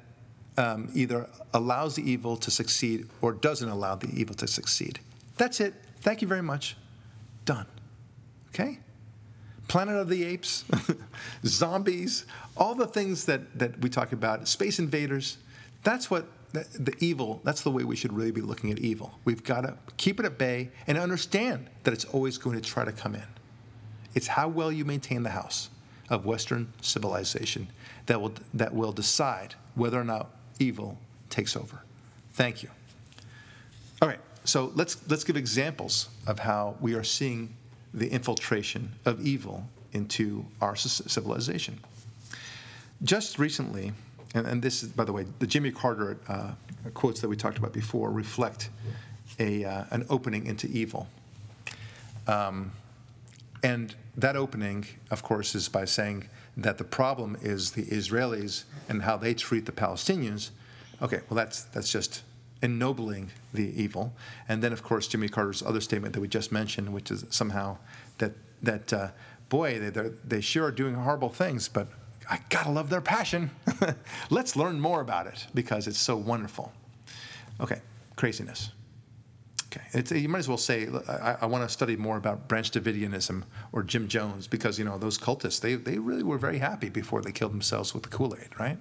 um, 0.58 0.90
either 0.94 1.28
allows 1.54 1.96
the 1.96 2.10
evil 2.10 2.38
to 2.38 2.50
succeed 2.50 3.08
or 3.22 3.34
doesn't 3.34 3.68
allow 3.70 3.96
the 3.96 4.10
evil 4.14 4.36
to 4.36 4.48
succeed. 4.48 5.00
That's 5.38 5.60
it. 5.60 5.74
Thank 6.02 6.22
you 6.22 6.28
very 6.28 6.44
much. 6.44 6.76
Done. 7.46 7.66
Okay? 8.50 8.80
Planet 9.68 9.96
of 9.96 10.10
the 10.10 10.24
Apes, 10.24 10.66
zombies, 11.46 12.26
all 12.58 12.74
the 12.74 12.88
things 12.88 13.26
that, 13.26 13.58
that 13.60 13.80
we 13.82 13.90
talk 13.90 14.12
about, 14.12 14.48
space 14.48 14.80
invaders, 14.80 15.38
that's 15.84 16.10
what 16.10 16.28
the, 16.54 16.66
the 16.80 16.96
evil, 17.00 17.40
that's 17.44 17.62
the 17.62 17.70
way 17.70 17.84
we 17.84 17.96
should 17.96 18.12
really 18.12 18.32
be 18.32 18.42
looking 18.42 18.72
at 18.72 18.80
evil. 18.80 19.14
We've 19.26 19.44
got 19.44 19.62
to 19.62 19.78
keep 19.98 20.20
it 20.20 20.26
at 20.26 20.38
bay 20.38 20.70
and 20.88 20.98
understand 20.98 21.70
that 21.84 21.94
it's 21.94 22.06
always 22.06 22.38
going 22.38 22.60
to 22.60 22.68
try 22.68 22.84
to 22.84 22.92
come 22.92 23.14
in. 23.14 23.28
It's 24.16 24.28
how 24.28 24.48
well 24.48 24.72
you 24.72 24.86
maintain 24.86 25.22
the 25.22 25.30
house 25.30 25.70
of 26.10 26.26
Western 26.26 26.74
civilization 26.82 27.68
that 28.08 28.20
will, 28.20 28.34
that 28.56 28.74
will 28.74 28.92
decide 28.92 29.54
whether 29.76 30.00
or 30.00 30.04
not 30.04 30.32
evil 30.58 30.98
takes 31.30 31.56
over. 31.56 31.84
Thank 32.34 32.64
you. 32.64 32.70
All 34.02 34.08
right, 34.08 34.20
so 34.44 34.72
let's, 34.76 34.98
let's 35.10 35.24
give 35.24 35.38
examples 35.38 36.10
of 36.28 36.40
how 36.40 36.76
we 36.80 36.94
are 36.94 37.04
seeing 37.04 37.56
the 37.94 38.10
infiltration 38.10 38.94
of 39.06 39.26
evil 39.26 39.68
into 39.94 40.46
our 40.62 40.76
civilization. 40.76 41.80
Just 43.04 43.40
recently, 43.40 43.94
and, 44.34 44.46
and 44.46 44.62
this 44.62 44.84
is, 44.84 44.90
by 44.90 45.04
the 45.04 45.14
way, 45.14 45.26
the 45.40 45.48
Jimmy 45.48 45.72
Carter 45.72 46.18
uh, 46.28 46.52
quotes 46.94 47.22
that 47.22 47.28
we 47.28 47.36
talked 47.36 47.58
about 47.58 47.74
before 47.74 48.12
reflect 48.12 48.70
a, 49.40 49.66
uh, 49.66 49.86
an 49.92 50.06
opening 50.10 50.46
into 50.46 50.68
evil. 50.68 51.08
Um, 52.28 52.72
and 53.64 53.96
that 54.18 54.36
opening, 54.36 54.86
of 55.12 55.24
course, 55.24 55.56
is 55.56 55.70
by 55.70 55.86
saying 55.86 56.30
that 56.58 56.78
the 56.78 56.84
problem 56.84 57.38
is 57.42 57.72
the 57.72 57.86
Israelis 57.86 58.64
and 58.88 59.02
how 59.02 59.18
they 59.18 59.34
treat 59.34 59.66
the 59.66 59.72
Palestinians. 59.72 60.52
Okay, 61.02 61.22
well, 61.30 61.36
that's, 61.36 61.64
that's 61.64 61.92
just 61.92 62.24
ennobling 62.62 63.32
the 63.54 63.82
evil. 63.82 64.14
And 64.48 64.62
then, 64.62 64.74
of 64.74 64.84
course, 64.84 65.08
Jimmy 65.08 65.30
Carter's 65.30 65.64
other 65.64 65.82
statement 65.82 66.14
that 66.14 66.22
we 66.22 66.28
just 66.28 66.52
mentioned, 66.52 66.94
which 66.94 67.12
is 67.12 67.26
somehow 67.30 67.78
that, 68.18 68.34
that 68.62 68.92
uh, 68.94 69.08
boy, 69.50 69.80
they, 69.80 69.90
they're- 69.90 70.42
sure 70.42 70.66
are 70.66 70.72
doing 70.72 70.96
horrible 70.96 71.30
things, 71.30 71.68
but 71.68 71.88
I 72.30 72.40
gotta 72.50 72.70
love 72.70 72.90
their 72.90 73.02
passion. 73.02 73.50
Let's 74.30 74.56
learn 74.56 74.80
more 74.80 75.02
about 75.02 75.28
it 75.28 75.48
because 75.54 75.88
it's 75.88 75.98
so 76.00 76.16
wonderful. 76.16 76.72
Okay, 77.60 77.82
craziness. 78.16 78.72
Okay, 79.72 79.86
it's, 79.94 80.12
you 80.12 80.28
might 80.30 80.40
as 80.40 80.48
well 80.48 80.58
say, 80.58 80.88
I, 81.08 81.38
I 81.42 81.46
want 81.46 81.64
to 81.64 81.70
study 81.70 81.96
more 81.96 82.18
about 82.18 82.48
Branch 82.48 82.70
Davidianism 82.72 83.44
or 83.72 83.84
Jim 83.84 84.08
Jones 84.08 84.48
because 84.48 84.80
you 84.80 84.86
know 84.86 84.98
those 84.98 85.18
cultists 85.18 85.60
they, 85.62 85.76
they 85.76 86.00
really 86.00 86.24
were 86.24 86.40
very 86.40 86.58
happy 86.58 86.90
before 86.90 87.22
they 87.22 87.32
killed 87.32 87.52
themselves 87.54 87.94
with 87.94 88.02
the 88.04 88.10
Kool 88.10 88.36
Aid, 88.40 88.50
right? 88.60 88.80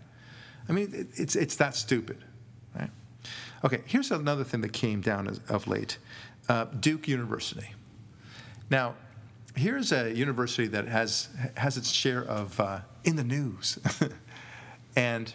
I 0.68 0.72
mean, 0.72 0.90
it, 0.94 1.08
it's 1.14 1.36
it's 1.36 1.56
that 1.56 1.76
stupid? 1.76 2.24
Okay, 3.64 3.82
here's 3.86 4.10
another 4.10 4.44
thing 4.44 4.60
that 4.60 4.72
came 4.72 5.00
down 5.00 5.28
as, 5.28 5.40
of 5.48 5.66
late, 5.66 5.98
uh, 6.48 6.66
Duke 6.66 7.08
University. 7.08 7.74
Now, 8.70 8.94
here's 9.56 9.92
a 9.92 10.14
university 10.14 10.68
that 10.68 10.86
has 10.86 11.28
has 11.56 11.76
its 11.76 11.90
share 11.90 12.22
of 12.24 12.58
uh, 12.60 12.80
in 13.04 13.16
the 13.16 13.24
news, 13.24 13.78
and 14.96 15.32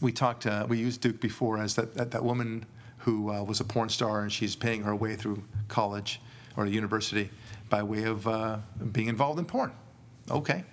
we 0.00 0.12
talked. 0.12 0.46
Uh, 0.46 0.66
we 0.68 0.78
used 0.78 1.00
Duke 1.00 1.20
before 1.20 1.58
as 1.58 1.74
that 1.74 1.94
that, 1.94 2.10
that 2.12 2.24
woman 2.24 2.66
who 3.00 3.32
uh, 3.32 3.42
was 3.42 3.60
a 3.60 3.64
porn 3.64 3.88
star 3.88 4.22
and 4.22 4.32
she's 4.32 4.54
paying 4.54 4.82
her 4.82 4.94
way 4.94 5.16
through 5.16 5.42
college 5.68 6.20
or 6.56 6.66
university 6.66 7.30
by 7.68 7.82
way 7.82 8.04
of 8.04 8.26
uh, 8.26 8.58
being 8.92 9.08
involved 9.08 9.38
in 9.38 9.44
porn. 9.44 9.72
Okay. 10.30 10.64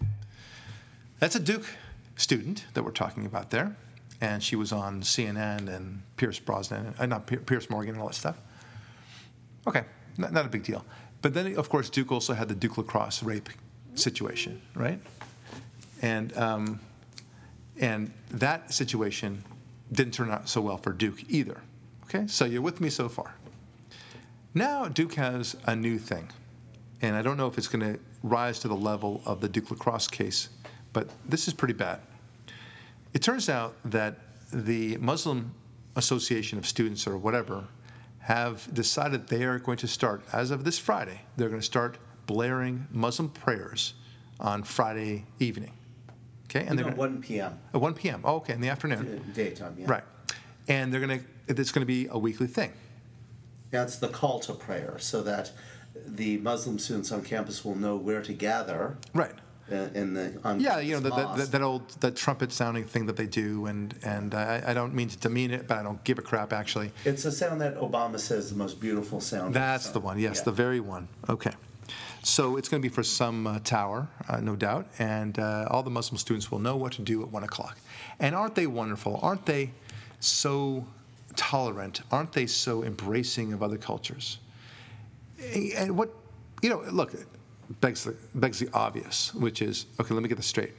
That's 1.20 1.36
a 1.36 1.40
Duke 1.40 1.66
student 2.16 2.66
that 2.74 2.84
we're 2.84 2.92
talking 2.92 3.26
about 3.26 3.50
there. 3.50 3.76
And 4.20 4.42
she 4.42 4.56
was 4.56 4.72
on 4.72 5.02
CNN 5.02 5.68
and 5.70 6.02
Pierce 6.18 6.40
Brosnan, 6.40 6.96
uh, 6.98 7.06
not 7.06 7.28
Piers 7.28 7.70
Morgan 7.70 7.94
and 7.94 8.02
all 8.02 8.08
that 8.08 8.16
stuff. 8.16 8.40
Okay, 9.68 9.84
not, 10.18 10.34
not 10.34 10.46
a 10.46 10.50
big 10.50 10.64
deal. 10.64 10.84
But 11.22 11.34
then, 11.34 11.56
of 11.56 11.70
course, 11.70 11.90
Duke 11.90 12.12
also 12.12 12.34
had 12.34 12.48
the 12.48 12.56
Duke 12.56 12.78
lacrosse 12.78 13.22
rape 13.22 13.50
situation, 13.96 14.62
right? 14.76 15.00
And, 16.02 16.36
um, 16.38 16.80
and 17.80 18.12
that 18.32 18.74
situation 18.74 19.44
didn't 19.92 20.14
turn 20.14 20.32
out 20.32 20.50
so 20.50 20.62
well 20.62 20.78
for 20.78 20.94
Duke 20.94 21.30
either. 21.30 21.62
Okay, 22.06 22.28
so 22.28 22.46
you're 22.46 22.62
with 22.62 22.80
me 22.80 22.90
so 22.90 23.10
far. 23.10 23.36
Now 24.54 24.88
Duke 24.88 25.16
has 25.16 25.56
a 25.66 25.76
new 25.76 25.98
thing, 25.98 26.30
and 27.02 27.16
I 27.16 27.22
don't 27.22 27.38
know 27.38 27.48
if 27.48 27.58
it's 27.58 27.68
going 27.68 27.94
to 27.94 28.00
rise 28.24 28.60
to 28.60 28.68
the 28.68 28.76
level 28.76 29.22
of 29.26 29.42
the 29.42 29.50
Duke 29.50 29.70
lacrosse 29.72 30.08
case, 30.08 30.50
but 30.94 31.10
this 31.28 31.48
is 31.48 31.54
pretty 31.54 31.74
bad. 31.74 32.00
It 33.14 33.22
turns 33.22 33.50
out 33.50 33.76
that 33.86 34.20
the 34.52 34.98
Muslim 34.98 35.54
Association 35.96 36.58
of 36.58 36.66
Students 36.66 37.08
or 37.08 37.18
whatever 37.18 37.66
have 38.20 38.74
decided 38.74 39.28
they 39.28 39.44
are 39.44 39.60
going 39.60 39.78
to 39.78 39.88
start, 39.88 40.24
as 40.34 40.52
of 40.52 40.64
this 40.64 40.78
Friday, 40.78 41.22
they're 41.38 41.50
going 41.50 41.62
to 41.62 41.66
start 41.66 41.98
blaring 42.26 42.88
Muslim 42.92 43.30
prayers 43.30 43.94
on 44.40 44.64
Friday 44.64 45.26
evening. 45.40 45.74
Okay, 46.50 46.66
and 46.66 46.78
they're 46.78 46.86
gonna, 46.86 46.96
1 46.96 47.22
p.m. 47.22 47.60
At 47.74 47.82
1 47.82 47.94
p.m. 47.94 48.22
Oh, 48.24 48.36
okay, 48.36 48.54
in 48.54 48.62
the 48.62 48.70
afternoon. 48.70 49.32
Daytime, 49.34 49.76
yeah. 49.78 49.86
Right, 49.90 50.04
and 50.68 50.94
they're 50.94 51.06
going 51.06 51.20
to 51.20 51.26
it's 51.48 51.72
going 51.72 51.82
to 51.82 51.86
be 51.86 52.08
a 52.10 52.18
weekly 52.18 52.48
thing. 52.48 52.74
That's 53.72 53.98
the 53.98 54.08
call 54.08 54.40
to 54.42 54.54
prayer, 54.54 54.98
so 55.00 55.22
that 55.24 55.52
the 56.06 56.38
Muslim 56.38 56.80
students 56.80 57.12
on 57.12 57.24
campus 57.24 57.66
will 57.66 57.76
know 57.76 57.96
where 57.96 58.22
to 58.22 58.34
gather. 58.34 58.98
Right. 59.14 59.36
In 59.70 60.14
the 60.14 60.40
on 60.46 60.62
yeah, 60.62 60.80
you 60.80 60.94
know 60.94 61.02
the, 61.02 61.10
the, 61.10 61.46
that 61.52 61.62
old 61.62 61.90
that 62.00 62.16
trumpet 62.16 62.54
sounding 62.54 62.86
thing 62.86 63.06
that 63.08 63.18
they 63.18 63.26
do, 63.26 63.66
and 63.66 63.94
and 64.02 64.34
I, 64.34 64.64
I, 64.68 64.74
don't 64.74 64.94
mean 64.94 65.10
to 65.10 65.18
demean 65.18 65.52
it, 65.52 65.68
but 65.68 65.78
I 65.78 65.84
don't 65.84 66.02
give 66.06 66.18
a 66.18 66.22
crap 66.22 66.54
actually. 66.54 66.94
It's 67.04 67.26
a 67.26 67.32
sound 67.34 67.60
that 67.60 67.76
Obama 67.76 68.18
says 68.18 68.50
the 68.50 68.56
most 68.56 68.80
beautiful 68.80 69.20
sound. 69.20 69.54
That's 69.54 69.90
the 69.90 70.00
one. 70.00 70.20
Yes, 70.20 70.38
yeah. 70.38 70.44
the 70.46 70.52
very 70.54 70.80
one. 70.80 71.10
Okay. 71.28 71.52
So 72.24 72.58
it's 72.58 72.68
going 72.68 72.82
to 72.82 72.88
be 72.90 72.94
for 72.94 73.04
some 73.04 73.48
uh, 73.48 73.60
tower, 73.60 74.10
uh, 74.28 74.40
no 74.42 74.56
doubt, 74.56 74.88
and 75.00 75.38
uh, 75.40 75.68
all 75.70 75.84
the 75.84 75.90
Muslim 75.90 76.18
students 76.18 76.52
will 76.52 76.60
know 76.60 76.76
what 76.76 76.94
to 76.94 77.02
do 77.02 77.22
at 77.22 77.30
one 77.30 77.44
o'clock. 77.44 77.78
And 78.20 78.36
aren't 78.36 78.56
they 78.56 78.68
wonderful? 78.68 79.20
Aren't 79.22 79.46
they 79.46 79.72
so 80.20 80.86
tolerant? 81.36 82.02
Aren't 82.12 82.34
they 82.34 82.46
so 82.46 82.84
embracing 82.84 83.54
of 83.54 83.64
other 83.64 83.78
cultures? 83.78 84.40
And 85.54 85.98
what, 85.98 86.10
you 86.62 86.70
know, 86.70 86.84
look, 86.92 87.14
begs 87.82 88.04
the, 88.04 88.16
begs 88.36 88.60
the 88.60 88.70
obvious, 88.74 89.34
which 89.34 89.62
is 89.62 89.86
okay, 90.00 90.14
let 90.14 90.24
me 90.24 90.30
get 90.30 90.36
this 90.36 90.48
straight. 90.48 90.74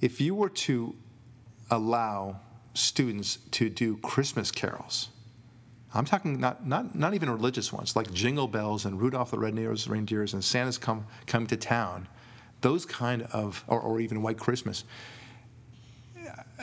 If 0.00 0.20
you 0.20 0.34
were 0.34 0.48
to 0.48 0.94
allow 1.70 2.40
students 2.74 3.38
to 3.52 3.68
do 3.68 3.96
Christmas 3.98 4.50
carols, 4.50 5.08
I'm 5.92 6.04
talking 6.04 6.38
not, 6.38 6.66
not, 6.66 6.94
not 6.94 7.14
even 7.14 7.28
religious 7.28 7.72
ones, 7.72 7.96
like 7.96 8.12
Jingle 8.12 8.46
Bells 8.46 8.84
and 8.84 9.00
Rudolph 9.00 9.32
the 9.32 9.38
Red-Nosed 9.38 9.88
Reindeers 9.88 10.34
and 10.34 10.42
Santa's 10.42 10.78
come, 10.78 11.06
come 11.26 11.46
to 11.48 11.56
town, 11.56 12.06
those 12.60 12.86
kind 12.86 13.22
of, 13.32 13.64
or, 13.66 13.80
or 13.80 14.00
even 14.00 14.22
White 14.22 14.38
Christmas, 14.38 14.84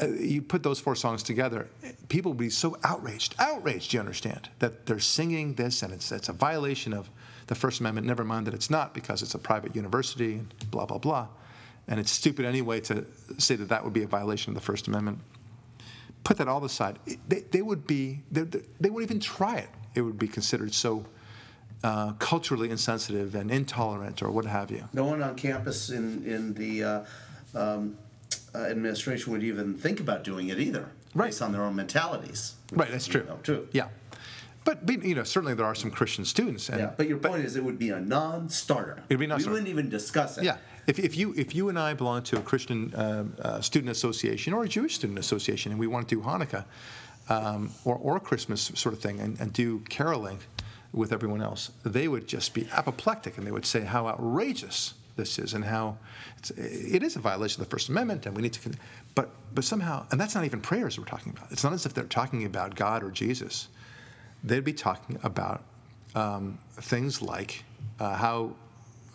uh, 0.02 0.08
you 0.08 0.42
put 0.42 0.64
those 0.64 0.80
four 0.80 0.96
songs 0.96 1.24
together, 1.24 1.68
people 2.08 2.32
would 2.32 2.38
be 2.38 2.50
so 2.50 2.78
outraged, 2.84 3.36
outraged, 3.40 3.94
you 3.94 4.00
understand, 4.00 4.50
that 4.60 4.86
they're 4.86 5.00
singing 5.00 5.56
this 5.56 5.84
and 5.84 5.92
it's, 5.92 6.12
it's 6.12 6.30
a 6.30 6.34
violation 6.34 6.94
of 6.94 7.10
the 7.48 7.56
First 7.56 7.80
Amendment, 7.80 8.06
never 8.06 8.24
mind 8.24 8.46
that 8.48 8.54
it's 8.54 8.70
not 8.70 8.94
because 8.94 9.22
it's 9.22 9.34
a 9.34 9.40
private 9.40 9.76
university 9.76 10.34
and 10.36 10.54
blah, 10.70 10.86
blah, 10.86 10.98
blah. 10.98 11.28
And 11.88 12.00
it's 12.00 12.12
stupid 12.12 12.46
anyway 12.46 12.82
to 12.82 13.06
say 13.38 13.56
that 13.56 13.70
that 13.70 13.84
would 13.84 13.94
be 13.94 14.04
a 14.04 14.08
violation 14.08 14.52
of 14.52 14.56
the 14.56 14.62
First 14.62 14.88
Amendment. 14.88 15.20
Put 16.24 16.38
that 16.38 16.48
all 16.48 16.64
aside, 16.66 17.00
they, 17.28 17.42
they 17.52 17.62
would 17.62 17.88
be, 17.88 18.22
they, 18.30 18.42
they 18.42 18.90
wouldn't 18.90 19.10
even 19.10 19.22
try 19.22 19.58
it. 19.58 19.70
It 19.96 20.02
would 20.02 20.20
be 20.20 20.28
considered 20.28 20.74
so 20.74 21.06
uh, 21.84 22.14
culturally 22.14 22.70
insensitive 22.70 23.34
and 23.36 23.50
intolerant 23.50 24.22
or 24.22 24.30
what 24.32 24.46
have 24.46 24.70
you. 24.70 24.90
No 24.94 25.06
one 25.06 25.24
on 25.24 25.36
campus 25.36 25.90
in, 25.90 26.26
in 26.26 26.54
the 26.54 26.84
uh, 26.84 27.06
um, 27.56 27.98
uh, 28.54 28.60
administration 28.60 29.32
would 29.32 29.44
even 29.44 29.76
think 29.76 30.00
about 30.02 30.24
doing 30.24 30.50
it 30.50 30.60
either, 30.60 30.90
right. 31.14 31.28
based 31.28 31.42
on 31.42 31.54
their 31.54 31.64
own 31.64 31.76
mentalities. 31.76 32.56
Right, 32.74 32.92
that's 32.92 33.08
true. 33.08 33.24
Know, 33.24 33.40
too. 33.44 33.68
Yeah. 33.72 33.88
But 34.68 35.06
you 35.06 35.16
know, 35.16 35.24
certainly 35.24 35.54
there 35.54 35.66
are 35.66 35.76
some 35.76 35.90
Christian 35.90 36.26
students. 36.26 36.68
And, 36.68 36.80
yeah, 36.80 36.92
but 36.98 37.08
your 37.08 37.20
point 37.20 37.36
but, 37.36 37.46
is, 37.46 37.56
it 37.56 37.64
would 37.64 37.80
be 37.80 37.92
a 37.92 38.02
non-starter. 38.02 39.02
It'd 39.08 39.18
be 39.18 39.26
non-starter. 39.26 39.50
We 39.50 39.62
wouldn't 39.62 39.70
even 39.70 39.90
discuss 39.90 40.38
it. 40.38 40.44
Yeah, 40.44 40.58
if, 40.88 41.00
if 41.00 41.16
you 41.16 41.34
if 41.38 41.56
you 41.56 41.70
and 41.70 41.80
I 41.80 41.94
belong 41.94 42.24
to 42.24 42.38
a 42.38 42.42
Christian 42.42 42.94
uh, 42.94 43.24
uh, 43.42 43.62
student 43.62 43.92
association 43.92 44.52
or 44.52 44.66
a 44.66 44.68
Jewish 44.68 44.96
student 44.96 45.20
association, 45.20 45.72
and 45.72 45.80
we 45.80 45.88
want 45.88 46.10
to 46.10 46.16
do 46.16 46.22
Hanukkah 46.22 46.66
um, 47.30 47.72
or 47.86 47.96
or 47.96 48.20
Christmas 48.20 48.70
sort 48.76 48.92
of 48.94 49.00
thing, 49.00 49.22
and, 49.22 49.40
and 49.40 49.54
do 49.54 49.80
caroling 49.88 50.40
with 50.92 51.14
everyone 51.14 51.42
else, 51.42 51.72
they 51.86 52.10
would 52.10 52.28
just 52.28 52.54
be 52.54 52.68
apoplectic, 52.74 53.38
and 53.38 53.48
they 53.48 53.52
would 53.52 53.66
say 53.66 53.86
how 53.86 54.06
outrageous 54.06 54.96
this 55.16 55.40
is 55.40 55.54
and 55.54 55.64
how 55.64 55.98
it's, 56.38 56.52
it 56.52 57.04
is 57.04 57.16
a 57.16 57.20
violation 57.20 57.62
of 57.62 57.68
the 57.68 57.72
First 57.72 57.88
Amendment 57.90 58.26
and 58.26 58.36
we 58.36 58.42
need 58.42 58.54
to, 58.54 58.72
but, 59.16 59.30
but 59.56 59.64
somehow, 59.64 60.06
and 60.12 60.22
that's 60.22 60.36
not 60.36 60.46
even 60.46 60.62
prayers 60.62 61.00
we're 61.00 61.06
talking 61.06 61.34
about. 61.36 61.52
It's 61.52 61.64
not 61.64 61.74
as 61.74 61.86
if 61.86 61.94
they're 61.94 62.04
talking 62.04 62.46
about 62.46 62.76
God 62.76 63.02
or 63.04 63.10
Jesus. 63.10 63.68
They'd 64.48 64.64
be 64.64 64.74
talking 64.74 65.20
about 65.24 65.64
um, 66.16 66.58
things 66.74 67.22
like 67.22 67.64
uh, 68.00 68.16
how, 68.16 68.52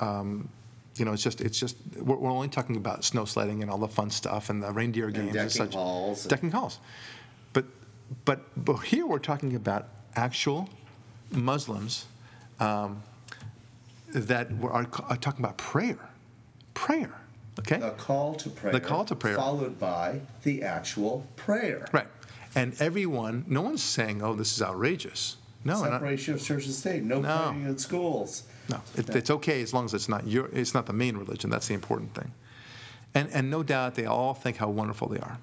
um, 0.01 0.49
you 0.97 1.05
know, 1.05 1.13
it's 1.13 1.23
just, 1.23 1.41
it's 1.41 1.59
just, 1.59 1.77
we're, 1.97 2.17
we're, 2.17 2.31
only 2.31 2.49
talking 2.49 2.77
about 2.77 3.05
snow 3.05 3.25
sledding 3.25 3.63
and 3.63 3.71
all 3.71 3.79
the 3.79 3.89
fun 3.89 4.11
stuff 4.11 4.51
and 4.51 4.63
the 4.63 4.71
reindeer 4.71 5.11
games 5.11 5.29
and, 5.29 5.37
and 5.37 5.53
such. 5.53 5.75
Halls 5.75 6.25
decking 6.25 6.51
halls. 6.51 6.79
But, 7.53 7.65
but, 8.25 8.41
but 8.63 8.77
here 8.81 9.07
we're 9.07 9.19
talking 9.19 9.57
about 9.57 9.89
actual 10.17 10.69
Muslims 11.31 12.07
um, 12.61 13.03
that 14.13 14.49
are, 14.63 14.87
are 15.09 15.17
talking 15.17 15.45
about 15.45 15.57
prayer. 15.57 15.99
Prayer. 16.75 17.15
Okay? 17.59 17.79
The 17.79 17.91
call 17.91 18.35
to 18.35 18.51
prayer. 18.51 18.73
The 18.73 18.81
call 18.81 19.05
to 19.07 19.17
prayer. 19.17 19.37
Followed 19.37 19.79
by 19.79 20.21
the 20.43 20.63
actual 20.63 21.27
prayer. 21.37 21.87
Right. 21.93 22.07
And 22.55 22.81
everyone, 22.81 23.45
no 23.49 23.63
one's 23.63 23.83
saying, 23.83 24.23
oh, 24.23 24.35
this 24.35 24.55
is 24.55 24.63
outrageous. 24.63 25.37
No. 25.65 25.83
Separation 25.83 26.35
of 26.35 26.43
church 26.43 26.67
and 26.67 26.75
state. 26.75 27.03
No, 27.03 27.21
no. 27.21 27.49
praying 27.51 27.65
in 27.65 27.79
schools. 27.79 28.45
No, 28.69 28.81
it, 28.97 29.09
it's 29.11 29.31
okay 29.31 29.63
as 29.63 29.73
long 29.73 29.85
as 29.85 29.95
it's 29.95 30.09
not 30.09 30.27
your, 30.27 30.49
it's 30.53 30.75
not 30.75 30.87
the 30.87 30.93
main 30.93 31.17
religion. 31.17 31.51
That's 31.51 31.69
the 31.69 31.75
important 31.75 32.15
thing. 32.15 32.33
And, 33.15 33.29
and 33.33 33.51
no 33.51 33.63
doubt 33.63 33.95
they 33.95 34.07
all 34.07 34.35
think 34.35 34.57
how 34.57 34.69
wonderful 34.69 35.09
they 35.09 35.19
are. 35.19 35.39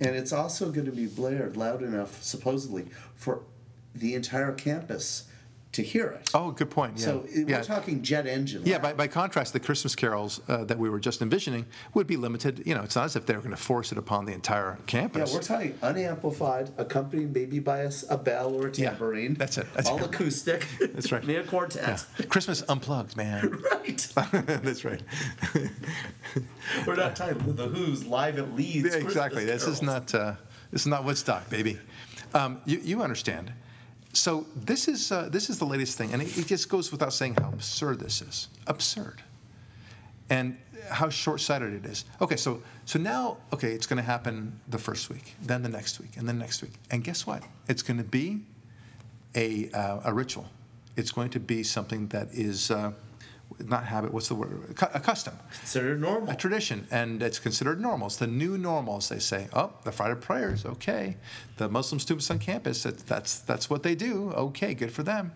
And 0.00 0.16
it's 0.16 0.32
also 0.32 0.70
going 0.70 0.86
to 0.86 0.92
be 0.92 1.06
blared 1.06 1.56
loud 1.56 1.82
enough, 1.82 2.22
supposedly, 2.22 2.86
for 3.14 3.42
the 3.94 4.14
entire 4.14 4.52
campus 4.52 5.24
to 5.72 5.82
hear 5.82 6.06
it. 6.08 6.30
Oh, 6.34 6.50
good 6.50 6.70
point. 6.70 6.98
Yeah. 6.98 7.04
So 7.04 7.26
we're 7.34 7.48
yeah. 7.48 7.62
talking 7.62 8.02
jet 8.02 8.26
engine. 8.26 8.62
Yeah. 8.64 8.78
By, 8.78 8.92
by 8.92 9.08
contrast, 9.08 9.52
the 9.54 9.60
Christmas 9.60 9.96
carols 9.96 10.40
uh, 10.48 10.64
that 10.64 10.78
we 10.78 10.90
were 10.90 11.00
just 11.00 11.22
envisioning 11.22 11.66
would 11.94 12.06
be 12.06 12.16
limited. 12.16 12.62
You 12.66 12.74
know, 12.74 12.82
it's 12.82 12.94
not 12.94 13.06
as 13.06 13.16
if 13.16 13.26
they 13.26 13.34
were 13.34 13.40
going 13.40 13.56
to 13.56 13.62
force 13.62 13.90
it 13.90 13.98
upon 13.98 14.26
the 14.26 14.32
entire 14.32 14.78
campus. 14.86 15.30
Yeah, 15.30 15.36
we're 15.36 15.42
talking 15.42 15.78
unamplified, 15.82 16.70
accompanied 16.76 17.34
maybe 17.34 17.58
by 17.58 17.80
a, 17.80 17.92
a 18.10 18.18
bell 18.18 18.54
or 18.54 18.66
a 18.66 18.70
tambourine. 18.70 19.32
Yeah, 19.32 19.38
that's 19.38 19.58
it. 19.58 19.66
That's 19.74 19.88
all 19.88 19.98
it. 19.98 20.04
acoustic. 20.04 20.66
That's 20.78 21.10
right. 21.10 21.26
Near 21.26 21.42
quartet. 21.42 22.04
Yeah. 22.18 22.26
Christmas 22.26 22.62
unplugged, 22.68 23.16
man. 23.16 23.62
right. 23.72 24.08
that's 24.32 24.84
right. 24.84 25.02
we're 26.86 26.96
not 26.96 27.16
talking 27.16 27.56
the 27.56 27.68
Who's 27.68 28.04
live 28.06 28.38
at 28.38 28.54
Leeds. 28.54 28.94
Yeah, 28.94 29.00
exactly. 29.00 29.44
This 29.44 29.66
is 29.66 29.80
not. 29.80 30.14
Uh, 30.14 30.34
this 30.70 30.82
is 30.82 30.86
not 30.86 31.04
Woodstock, 31.04 31.50
baby. 31.50 31.78
Um, 32.34 32.62
you, 32.64 32.78
you 32.78 33.02
understand 33.02 33.52
so 34.12 34.46
this 34.54 34.88
is 34.88 35.10
uh, 35.10 35.28
this 35.30 35.48
is 35.48 35.58
the 35.58 35.64
latest 35.64 35.96
thing, 35.96 36.12
and 36.12 36.20
it, 36.20 36.36
it, 36.36 36.46
just 36.46 36.68
goes 36.68 36.92
without 36.92 37.12
saying 37.12 37.34
how 37.34 37.48
absurd 37.48 38.00
this 38.00 38.20
is. 38.20 38.48
Absurd, 38.66 39.22
and 40.28 40.56
how 40.90 41.08
short-sighted 41.08 41.72
it 41.72 41.86
is. 41.86 42.04
Okay, 42.20 42.36
so 42.36 42.62
so 42.84 42.98
now 42.98 43.38
okay, 43.52 43.72
it's 43.72 43.86
going 43.86 43.96
to 43.96 44.02
happen 44.02 44.60
the 44.68 44.78
first 44.78 45.08
week, 45.08 45.34
then 45.42 45.62
the 45.62 45.68
next 45.68 45.98
week, 46.00 46.16
and 46.16 46.28
then 46.28 46.38
next 46.38 46.62
week, 46.62 46.72
and 46.90 47.02
guess 47.02 47.26
what? 47.26 47.42
It's 47.68 47.82
going 47.82 47.98
to 47.98 48.04
be 48.04 48.42
a, 49.34 49.70
uh, 49.70 50.00
a 50.04 50.12
ritual. 50.12 50.46
It's 50.96 51.10
going 51.10 51.30
to 51.30 51.40
be 51.40 51.62
something 51.62 52.08
that 52.08 52.28
is 52.32 52.70
uh, 52.70 52.92
not 53.58 53.84
habit. 53.84 54.12
What's 54.12 54.28
the 54.28 54.34
word? 54.34 54.74
A 54.94 55.00
custom. 55.00 55.34
Considered 55.58 56.00
normal. 56.00 56.30
A 56.30 56.36
tradition, 56.36 56.86
and 56.90 57.22
it's 57.22 57.38
considered 57.38 57.80
normal. 57.80 58.06
It's 58.06 58.16
the 58.16 58.26
new 58.26 58.58
normal, 58.58 58.96
as 58.96 59.08
they 59.08 59.18
say. 59.18 59.48
Oh, 59.52 59.72
the 59.84 59.92
Friday 59.92 60.20
prayers, 60.20 60.64
okay. 60.64 61.16
The 61.56 61.68
Muslim 61.68 61.98
students 61.98 62.30
on 62.30 62.38
campus, 62.38 62.82
that, 62.82 62.98
that's 63.06 63.40
that's 63.40 63.68
what 63.70 63.82
they 63.82 63.94
do. 63.94 64.32
Okay, 64.32 64.74
good 64.74 64.92
for 64.92 65.02
them. 65.02 65.32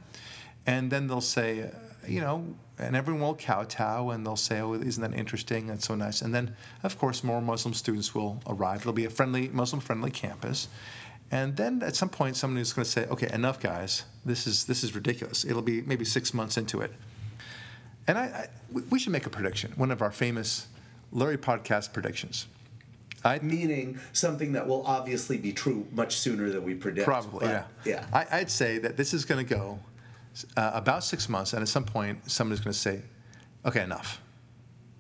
And 0.67 0.91
then 0.91 1.07
they'll 1.07 1.21
say, 1.21 1.63
uh, 1.63 1.69
you 2.09 2.21
know, 2.21 2.45
and 2.79 2.97
everyone 2.97 3.23
will 3.23 3.35
kowtow 3.37 4.11
and 4.11 4.27
they'll 4.27 4.37
say, 4.37 4.61
oh, 4.61 4.75
isn't 4.75 5.01
that 5.01 5.17
interesting? 5.17 5.69
That's 5.69 5.87
so 5.87 5.95
nice. 5.95 6.23
And 6.23 6.35
then, 6.35 6.57
of 6.83 6.99
course, 6.99 7.25
more 7.25 7.41
Muslim 7.41 7.73
students 7.73 8.15
will 8.15 8.43
arrive. 8.47 8.81
It'll 8.81 8.93
be 8.93 9.05
a 9.05 9.11
friendly, 9.11 9.49
Muslim 9.49 9.81
friendly 9.81 10.11
campus. 10.11 10.69
And 11.31 11.57
then 11.57 11.83
at 11.83 11.97
some 11.97 12.09
point, 12.09 12.37
somebody 12.37 12.63
is 12.63 12.73
going 12.73 12.85
to 12.85 12.91
say, 12.91 13.07
okay, 13.07 13.29
enough, 13.33 13.61
guys. 13.61 14.05
This 14.25 14.47
is, 14.47 14.65
this 14.65 14.85
is 14.85 14.95
ridiculous. 14.95 15.45
It'll 15.45 15.63
be 15.63 15.83
maybe 15.83 16.05
six 16.05 16.35
months 16.35 16.57
into 16.57 16.81
it. 16.81 16.93
And 18.09 18.19
I, 18.19 18.23
I 18.23 18.49
we 18.91 18.99
should 18.99 19.13
make 19.13 19.27
a 19.27 19.31
prediction, 19.31 19.73
one 19.77 19.91
of 19.91 20.03
our 20.03 20.13
famous 20.13 20.67
Lurie 21.15 21.37
podcast 21.39 21.93
predictions. 21.93 22.47
I, 23.25 23.39
Meaning 23.41 23.99
something 24.13 24.53
that 24.53 24.67
will 24.67 24.87
obviously 24.87 25.37
be 25.37 25.53
true 25.53 25.87
much 25.93 26.17
sooner 26.17 26.51
than 26.51 26.65
we 26.65 26.75
predict. 26.75 27.07
Probably, 27.07 27.47
yeah. 27.47 27.65
Yeah. 27.85 28.07
I, 28.13 28.39
would 28.39 28.51
say 28.51 28.79
that 28.79 28.97
this 28.97 29.13
is 29.13 29.25
going 29.25 29.45
to 29.45 29.55
go 29.55 29.81
uh, 30.57 30.71
about 30.75 31.03
six 31.03 31.29
months, 31.29 31.53
and 31.53 31.63
at 31.63 31.69
some 31.69 31.85
point, 31.85 32.31
somebody's 32.31 32.63
going 32.63 32.73
to 32.73 32.79
say, 32.79 33.03
"Okay, 33.65 33.83
enough. 33.83 34.21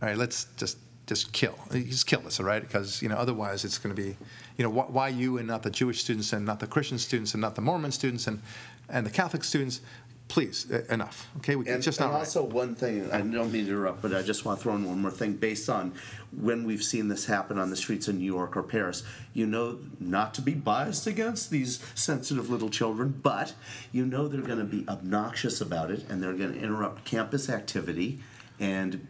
All 0.03 0.09
right, 0.09 0.17
let's 0.17 0.47
just 0.57 0.79
just 1.07 1.33
kill, 1.33 1.57
just 1.71 2.07
kill 2.07 2.21
this, 2.21 2.41
all 2.41 2.47
right? 2.47 2.63
Because 2.63 3.01
you 3.01 3.09
know, 3.09 3.17
otherwise, 3.17 3.65
it's 3.65 3.79
going 3.79 3.95
to 3.95 4.03
be, 4.03 4.17
you 4.57 4.65
know, 4.65 4.71
wh- 4.71 4.93
why 4.93 5.09
you 5.09 5.39
and 5.39 5.47
not 5.47 5.63
the 5.63 5.71
Jewish 5.71 6.01
students 6.01 6.33
and 6.33 6.45
not 6.45 6.59
the 6.59 6.67
Christian 6.67 6.99
students 6.99 7.33
and 7.35 7.41
not 7.41 7.55
the 7.55 7.61
Mormon 7.61 7.93
students 7.93 8.27
and 8.27 8.43
and 8.89 9.07
the 9.07 9.11
Catholic 9.11 9.45
students 9.45 9.81
please, 10.29 10.71
enough. 10.89 11.29
Okay, 11.39 11.57
we, 11.57 11.67
and, 11.69 11.83
just 11.83 12.01
not. 12.01 12.07
And 12.07 12.17
also, 12.17 12.43
right. 12.43 12.53
one 12.53 12.75
thing 12.75 13.11
I 13.11 13.19
don't 13.19 13.53
mean 13.53 13.67
to 13.67 13.73
interrupt, 13.73 14.03
but 14.03 14.15
I 14.15 14.23
just 14.23 14.45
want 14.45 14.59
to 14.59 14.63
throw 14.63 14.75
in 14.75 14.85
one 14.85 15.01
more 15.01 15.11
thing. 15.11 15.35
Based 15.35 15.69
on 15.69 15.93
when 16.37 16.65
we've 16.65 16.83
seen 16.83 17.09
this 17.09 17.27
happen 17.27 17.59
on 17.59 17.71
the 17.71 17.77
streets 17.77 18.09
of 18.09 18.17
New 18.17 18.25
York 18.25 18.57
or 18.57 18.63
Paris, 18.63 19.03
you 19.33 19.47
know, 19.47 19.79
not 20.01 20.35
to 20.35 20.43
be 20.43 20.55
biased 20.55 21.07
against 21.07 21.51
these 21.51 21.83
sensitive 21.95 22.51
little 22.51 22.71
children, 22.71 23.19
but 23.23 23.55
you 23.93 24.05
know 24.05 24.29
they're 24.29 24.41
going 24.41 24.59
to 24.59 24.65
be 24.65 24.87
obnoxious 24.89 25.61
about 25.61 25.91
it, 25.91 26.05
and 26.09 26.23
they're 26.23 26.35
going 26.35 26.55
to 26.55 26.61
interrupt 26.61 27.05
campus 27.05 27.49
activity, 27.49 28.21
and 28.59 29.07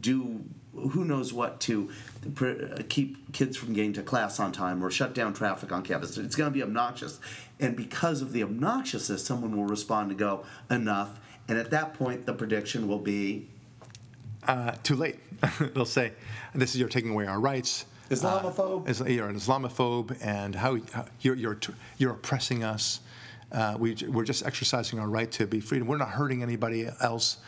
do 0.00 0.44
who 0.88 1.04
knows 1.04 1.32
what 1.32 1.60
to 1.60 1.90
keep 2.88 3.32
kids 3.32 3.56
from 3.56 3.72
getting 3.72 3.92
to 3.94 4.02
class 4.02 4.40
on 4.40 4.52
time 4.52 4.84
or 4.84 4.90
shut 4.90 5.14
down 5.14 5.32
traffic 5.32 5.72
on 5.72 5.82
campus. 5.82 6.16
It's 6.16 6.36
going 6.36 6.50
to 6.50 6.54
be 6.54 6.62
obnoxious. 6.62 7.20
And 7.58 7.76
because 7.76 8.22
of 8.22 8.32
the 8.32 8.42
obnoxiousness, 8.42 9.24
someone 9.24 9.56
will 9.56 9.66
respond 9.66 10.10
to 10.10 10.14
go, 10.14 10.44
enough. 10.70 11.20
And 11.48 11.58
at 11.58 11.70
that 11.70 11.94
point, 11.94 12.26
the 12.26 12.32
prediction 12.32 12.88
will 12.88 12.98
be 12.98 13.48
uh, 14.46 14.72
too 14.82 14.96
late. 14.96 15.18
They'll 15.74 15.84
say, 15.84 16.12
this 16.54 16.74
is 16.74 16.80
you're 16.80 16.88
taking 16.88 17.10
away 17.10 17.26
our 17.26 17.40
rights. 17.40 17.86
Islamophobe. 18.10 19.00
Uh, 19.00 19.04
you're 19.04 19.28
an 19.28 19.36
Islamophobe, 19.36 20.16
and 20.20 20.54
how, 20.54 20.78
how 20.92 21.06
you're, 21.20 21.36
you're, 21.36 21.58
you're 21.98 22.12
oppressing 22.12 22.64
us. 22.64 23.00
Uh, 23.52 23.76
we, 23.78 23.96
we're 24.08 24.24
just 24.24 24.44
exercising 24.44 24.98
our 24.98 25.08
right 25.08 25.30
to 25.32 25.46
be 25.46 25.60
free. 25.60 25.80
We're 25.82 25.96
not 25.96 26.10
hurting 26.10 26.42
anybody 26.42 26.88
else 27.00 27.38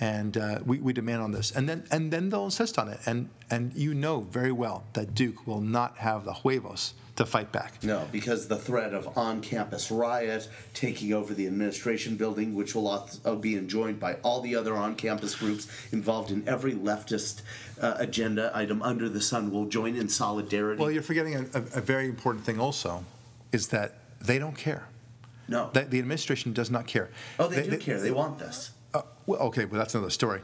and 0.00 0.38
uh, 0.38 0.60
we, 0.64 0.78
we 0.78 0.92
demand 0.92 1.22
on 1.22 1.30
this. 1.30 1.50
And 1.50 1.68
then 1.68 1.84
and 1.90 2.10
then 2.10 2.30
they'll 2.30 2.46
insist 2.46 2.78
on 2.78 2.88
it. 2.88 3.00
And 3.06 3.28
and 3.50 3.72
you 3.74 3.94
know 3.94 4.22
very 4.22 4.52
well 4.52 4.84
that 4.94 5.14
Duke 5.14 5.46
will 5.46 5.60
not 5.60 5.98
have 5.98 6.24
the 6.24 6.32
huevos 6.32 6.94
to 7.16 7.26
fight 7.26 7.52
back. 7.52 7.84
No, 7.84 8.08
because 8.10 8.48
the 8.48 8.56
threat 8.56 8.94
of 8.94 9.18
on-campus 9.18 9.90
riot, 9.90 10.48
taking 10.72 11.12
over 11.12 11.34
the 11.34 11.46
administration 11.46 12.16
building, 12.16 12.54
which 12.54 12.74
will 12.74 12.88
also 12.88 13.36
be 13.36 13.56
enjoined 13.56 14.00
by 14.00 14.14
all 14.22 14.40
the 14.40 14.56
other 14.56 14.74
on-campus 14.74 15.34
groups 15.34 15.68
involved 15.92 16.30
in 16.30 16.48
every 16.48 16.72
leftist 16.72 17.42
uh, 17.78 17.94
agenda 17.98 18.50
item 18.54 18.80
under 18.80 19.06
the 19.06 19.20
sun, 19.20 19.50
will 19.50 19.66
join 19.66 19.96
in 19.96 20.08
solidarity. 20.08 20.80
Well, 20.80 20.90
you're 20.90 21.02
forgetting 21.02 21.34
a, 21.34 21.58
a, 21.58 21.80
very 21.82 22.06
important 22.06 22.46
thing. 22.46 22.58
Also, 22.58 23.04
is 23.52 23.68
that 23.68 23.96
they 24.18 24.38
don't 24.38 24.56
care. 24.56 24.86
No, 25.46 25.68
that 25.74 25.90
the 25.90 25.98
administration 25.98 26.54
does 26.54 26.70
not 26.70 26.86
care. 26.86 27.10
Oh, 27.38 27.48
they, 27.48 27.56
they 27.56 27.62
do 27.64 27.70
they, 27.70 27.76
care. 27.76 28.00
They 28.00 28.12
want 28.12 28.38
this. 28.38 28.70
Uh, 28.92 29.02
well, 29.26 29.40
okay, 29.40 29.64
but 29.64 29.76
that's 29.76 29.94
another 29.94 30.10
story. 30.10 30.42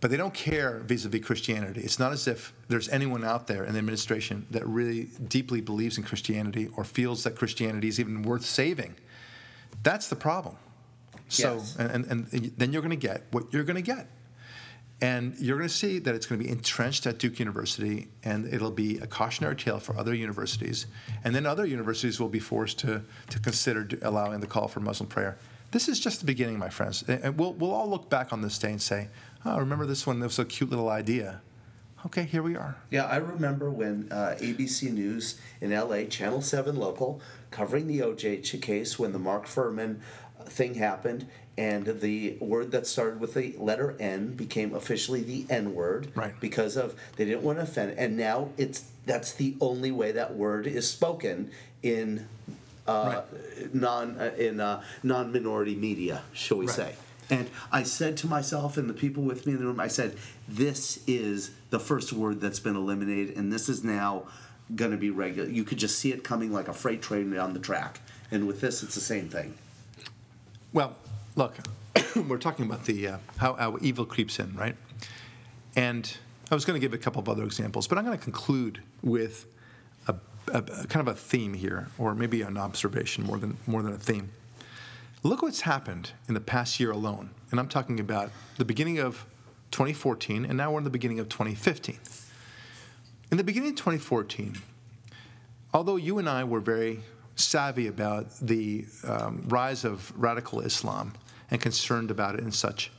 But 0.00 0.10
they 0.10 0.16
don't 0.18 0.34
care 0.34 0.80
vis-a-vis 0.80 1.24
Christianity. 1.24 1.80
It's 1.80 1.98
not 1.98 2.12
as 2.12 2.28
if 2.28 2.52
there's 2.68 2.88
anyone 2.90 3.24
out 3.24 3.46
there 3.46 3.64
in 3.64 3.72
the 3.72 3.78
administration 3.78 4.46
that 4.50 4.66
really 4.66 5.04
deeply 5.28 5.62
believes 5.62 5.96
in 5.96 6.04
Christianity 6.04 6.68
or 6.76 6.84
feels 6.84 7.24
that 7.24 7.36
Christianity 7.36 7.88
is 7.88 7.98
even 7.98 8.22
worth 8.22 8.44
saving. 8.44 8.96
That's 9.82 10.08
the 10.08 10.16
problem. 10.16 10.56
So, 11.28 11.54
yes. 11.54 11.76
and, 11.78 12.04
and, 12.04 12.26
and 12.32 12.52
then 12.58 12.72
you're 12.72 12.82
going 12.82 12.90
to 12.90 12.96
get 12.96 13.24
what 13.30 13.52
you're 13.52 13.64
going 13.64 13.76
to 13.76 13.82
get. 13.82 14.08
And 15.00 15.34
you're 15.38 15.56
going 15.56 15.68
to 15.68 15.74
see 15.74 15.98
that 15.98 16.14
it's 16.14 16.26
going 16.26 16.40
to 16.40 16.46
be 16.46 16.50
entrenched 16.50 17.06
at 17.06 17.18
Duke 17.18 17.38
University, 17.38 18.08
and 18.22 18.46
it'll 18.52 18.70
be 18.70 18.98
a 18.98 19.06
cautionary 19.06 19.56
tale 19.56 19.78
for 19.78 19.96
other 19.96 20.14
universities. 20.14 20.86
And 21.24 21.34
then 21.34 21.46
other 21.46 21.66
universities 21.66 22.20
will 22.20 22.28
be 22.28 22.38
forced 22.38 22.78
to, 22.80 23.02
to 23.30 23.38
consider 23.40 23.88
allowing 24.02 24.40
the 24.40 24.46
call 24.46 24.68
for 24.68 24.80
Muslim 24.80 25.08
prayer. 25.08 25.36
This 25.74 25.88
is 25.88 25.98
just 25.98 26.20
the 26.20 26.24
beginning, 26.24 26.56
my 26.56 26.68
friends. 26.68 27.02
And 27.08 27.36
we'll, 27.36 27.52
we'll 27.54 27.72
all 27.72 27.90
look 27.90 28.08
back 28.08 28.32
on 28.32 28.42
this 28.42 28.58
day 28.58 28.70
and 28.70 28.80
say, 28.80 29.08
oh, 29.44 29.58
remember 29.58 29.86
this 29.86 30.06
one? 30.06 30.20
That 30.20 30.26
was 30.26 30.38
a 30.38 30.44
cute 30.44 30.70
little 30.70 30.88
idea. 30.88 31.40
Okay, 32.06 32.22
here 32.22 32.44
we 32.44 32.54
are. 32.54 32.76
Yeah, 32.90 33.06
I 33.06 33.16
remember 33.16 33.72
when 33.72 34.06
uh, 34.12 34.36
ABC 34.38 34.92
News 34.92 35.40
in 35.60 35.72
LA, 35.72 36.04
Channel 36.04 36.42
7 36.42 36.76
local, 36.76 37.20
covering 37.50 37.88
the 37.88 37.98
OJ 37.98 38.62
case 38.62 39.00
when 39.00 39.10
the 39.10 39.18
Mark 39.18 39.46
Fuhrman 39.46 39.98
uh, 40.38 40.44
thing 40.44 40.74
happened, 40.74 41.26
and 41.58 41.84
the 42.00 42.36
word 42.38 42.70
that 42.70 42.86
started 42.86 43.18
with 43.18 43.34
the 43.34 43.56
letter 43.58 43.96
N 43.98 44.36
became 44.36 44.76
officially 44.76 45.22
the 45.24 45.44
N 45.50 45.74
word. 45.74 46.12
Right. 46.14 46.38
Because 46.38 46.76
of 46.76 46.94
they 47.16 47.24
didn't 47.24 47.42
want 47.42 47.58
to 47.58 47.64
offend, 47.64 47.98
and 47.98 48.16
now 48.16 48.50
it's 48.56 48.84
that's 49.06 49.32
the 49.32 49.56
only 49.60 49.90
way 49.90 50.12
that 50.12 50.36
word 50.36 50.68
is 50.68 50.88
spoken 50.88 51.50
in 51.82 52.28
uh, 52.86 53.22
non 53.72 54.18
uh, 54.18 54.34
in 54.38 54.60
uh, 54.60 54.82
non 55.02 55.32
minority 55.32 55.74
media, 55.74 56.22
shall 56.32 56.58
we 56.58 56.66
right. 56.66 56.74
say? 56.74 56.94
And 57.30 57.48
I 57.72 57.84
said 57.84 58.16
to 58.18 58.26
myself 58.26 58.76
and 58.76 58.88
the 58.88 58.94
people 58.94 59.22
with 59.22 59.46
me 59.46 59.54
in 59.54 59.58
the 59.58 59.66
room, 59.66 59.80
I 59.80 59.88
said, 59.88 60.16
"This 60.48 61.02
is 61.06 61.52
the 61.70 61.80
first 61.80 62.12
word 62.12 62.40
that's 62.40 62.60
been 62.60 62.76
eliminated, 62.76 63.36
and 63.36 63.52
this 63.52 63.68
is 63.68 63.82
now 63.82 64.24
going 64.74 64.90
to 64.90 64.96
be 64.96 65.10
regular. 65.10 65.48
You 65.48 65.64
could 65.64 65.78
just 65.78 65.98
see 65.98 66.12
it 66.12 66.24
coming 66.24 66.52
like 66.52 66.68
a 66.68 66.74
freight 66.74 67.02
train 67.02 67.30
down 67.30 67.54
the 67.54 67.60
track. 67.60 68.00
And 68.30 68.46
with 68.46 68.60
this, 68.60 68.82
it's 68.82 68.94
the 68.94 69.00
same 69.00 69.28
thing." 69.28 69.54
Well, 70.72 70.96
look, 71.36 71.54
we're 72.28 72.38
talking 72.38 72.66
about 72.66 72.84
the 72.84 73.08
uh, 73.08 73.18
how, 73.36 73.54
how 73.54 73.78
evil 73.80 74.04
creeps 74.04 74.38
in, 74.38 74.54
right? 74.54 74.76
And 75.76 76.16
I 76.50 76.54
was 76.54 76.64
going 76.64 76.78
to 76.78 76.84
give 76.84 76.92
a 76.92 76.98
couple 76.98 77.20
of 77.20 77.28
other 77.28 77.44
examples, 77.44 77.88
but 77.88 77.98
I'm 77.98 78.04
going 78.04 78.16
to 78.16 78.22
conclude 78.22 78.82
with 79.02 79.46
a, 80.48 80.62
kind 80.62 81.06
of 81.06 81.08
a 81.08 81.14
theme 81.14 81.54
here, 81.54 81.88
or 81.98 82.14
maybe 82.14 82.42
an 82.42 82.56
observation 82.56 83.24
more 83.24 83.38
than 83.38 83.56
more 83.66 83.82
than 83.82 83.92
a 83.92 83.98
theme. 83.98 84.30
Look 85.22 85.42
what's 85.42 85.62
happened 85.62 86.12
in 86.28 86.34
the 86.34 86.40
past 86.40 86.78
year 86.78 86.90
alone, 86.90 87.30
and 87.50 87.58
I'm 87.58 87.68
talking 87.68 87.98
about 87.98 88.30
the 88.58 88.64
beginning 88.64 88.98
of 88.98 89.24
2014, 89.70 90.44
and 90.44 90.56
now 90.56 90.70
we're 90.70 90.78
in 90.78 90.84
the 90.84 90.90
beginning 90.90 91.18
of 91.18 91.28
2015. 91.28 91.98
In 93.30 93.38
the 93.38 93.44
beginning 93.44 93.70
of 93.70 93.76
2014, 93.76 94.58
although 95.72 95.96
you 95.96 96.18
and 96.18 96.28
I 96.28 96.44
were 96.44 96.60
very 96.60 97.00
savvy 97.36 97.86
about 97.86 98.30
the 98.40 98.84
um, 99.02 99.44
rise 99.48 99.84
of 99.84 100.12
radical 100.16 100.60
Islam 100.60 101.14
and 101.50 101.60
concerned 101.60 102.10
about 102.10 102.34
it 102.34 102.42
and 102.42 102.54
such, 102.54 102.92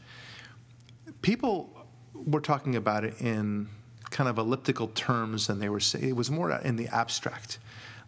people 1.21 1.87
were 2.13 2.41
talking 2.41 2.75
about 2.75 3.05
it 3.05 3.21
in 3.21 3.69
kind 4.15 4.29
of 4.29 4.37
elliptical 4.37 4.87
terms, 4.95 5.49
and 5.49 5.61
they 5.61 5.67
were 5.67 5.81
saying 5.81 6.07
it 6.07 6.15
was 6.15 6.31
more 6.31 6.49
in 6.49 6.77
the 6.77 6.87
abstract, 6.87 7.59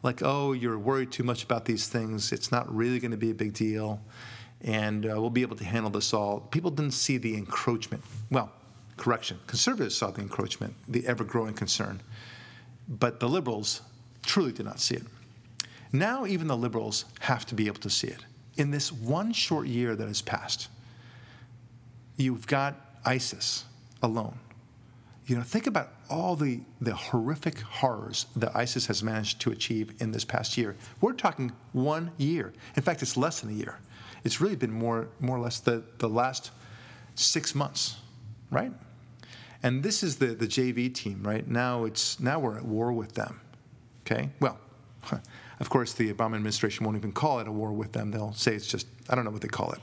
like, 0.03 0.21
"Oh, 0.23 0.53
you're 0.53 0.79
worried 0.79 1.11
too 1.11 1.23
much 1.23 1.43
about 1.43 1.65
these 1.65 1.89
things. 1.89 2.31
It's 2.31 2.49
not 2.49 2.73
really 2.73 2.99
going 2.99 3.11
to 3.11 3.17
be 3.17 3.29
a 3.29 3.33
big 3.33 3.51
deal, 3.51 3.99
and 4.61 5.05
uh, 5.05 5.19
we'll 5.19 5.29
be 5.29 5.41
able 5.41 5.57
to 5.57 5.65
handle 5.65 5.91
this 5.91 6.13
all." 6.13 6.39
People 6.39 6.71
didn't 6.71 6.93
see 6.93 7.17
the 7.17 7.35
encroachment. 7.35 8.05
Well, 8.31 8.53
correction, 8.95 9.39
conservatives 9.47 9.97
saw 9.97 10.11
the 10.11 10.21
encroachment, 10.21 10.75
the 10.87 11.05
ever-growing 11.05 11.55
concern, 11.55 11.99
but 12.87 13.19
the 13.19 13.27
liberals 13.27 13.81
truly 14.25 14.53
did 14.53 14.65
not 14.65 14.79
see 14.79 14.95
it. 14.95 15.03
Now, 15.91 16.25
even 16.25 16.47
the 16.47 16.55
liberals 16.55 17.03
have 17.19 17.45
to 17.47 17.55
be 17.55 17.67
able 17.67 17.81
to 17.81 17.89
see 17.89 18.07
it. 18.07 18.23
In 18.55 18.71
this 18.71 18.93
one 18.93 19.33
short 19.33 19.67
year 19.67 19.93
that 19.93 20.07
has 20.07 20.21
passed, 20.21 20.69
you've 22.15 22.47
got 22.47 22.75
ISIS 23.03 23.65
alone 24.01 24.39
you 25.27 25.35
know, 25.35 25.43
think 25.43 25.67
about 25.67 25.89
all 26.09 26.35
the, 26.35 26.61
the 26.81 26.95
horrific 26.95 27.59
horrors 27.59 28.27
that 28.35 28.55
ISIS 28.55 28.87
has 28.87 29.03
managed 29.03 29.41
to 29.41 29.51
achieve 29.51 29.93
in 29.99 30.11
this 30.11 30.23
past 30.23 30.57
year. 30.57 30.75
We're 31.01 31.13
talking 31.13 31.51
one 31.73 32.11
year. 32.17 32.53
In 32.75 32.81
fact, 32.81 33.01
it's 33.01 33.17
less 33.17 33.41
than 33.41 33.51
a 33.51 33.53
year. 33.53 33.77
It's 34.23 34.41
really 34.41 34.55
been 34.55 34.71
more, 34.71 35.09
more 35.19 35.37
or 35.37 35.41
less 35.41 35.59
the, 35.59 35.83
the 35.97 36.09
last 36.09 36.51
six 37.15 37.53
months, 37.53 37.97
right? 38.49 38.71
And 39.61 39.83
this 39.83 40.01
is 40.01 40.15
the, 40.15 40.27
the 40.27 40.47
JV 40.47 40.93
team, 40.93 41.21
right? 41.23 41.47
Now 41.47 41.83
it's 41.83 42.19
now 42.19 42.39
we're 42.39 42.57
at 42.57 42.65
war 42.65 42.93
with 42.93 43.13
them. 43.13 43.41
Okay? 44.05 44.29
Well, 44.39 44.57
Of 45.59 45.69
course, 45.69 45.93
the 45.93 46.13
Obama 46.13 46.35
administration 46.35 46.85
won't 46.85 46.97
even 46.97 47.11
call 47.11 47.39
it 47.39 47.47
a 47.47 47.51
war 47.51 47.71
with 47.71 47.91
them. 47.91 48.11
They'll 48.11 48.33
say 48.33 48.53
it's 48.53 48.67
just, 48.67 48.87
I 49.09 49.15
don't 49.15 49.25
know 49.25 49.31
what 49.31 49.41
they 49.41 49.47
call 49.47 49.71
it. 49.71 49.79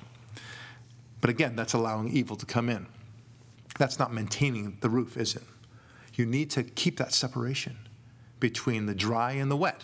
But 1.20 1.30
again, 1.30 1.56
that's 1.56 1.72
allowing 1.72 2.08
evil 2.10 2.36
to 2.36 2.46
come 2.46 2.68
in. 2.68 2.86
That's 3.78 3.98
not 3.98 4.12
maintaining 4.12 4.78
the 4.80 4.88
roof, 4.88 5.16
is 5.16 5.34
it? 5.34 5.42
You 6.14 6.26
need 6.26 6.50
to 6.50 6.62
keep 6.62 6.98
that 6.98 7.12
separation 7.12 7.76
between 8.38 8.86
the 8.86 8.94
dry 8.94 9.32
and 9.32 9.50
the 9.50 9.56
wet, 9.56 9.82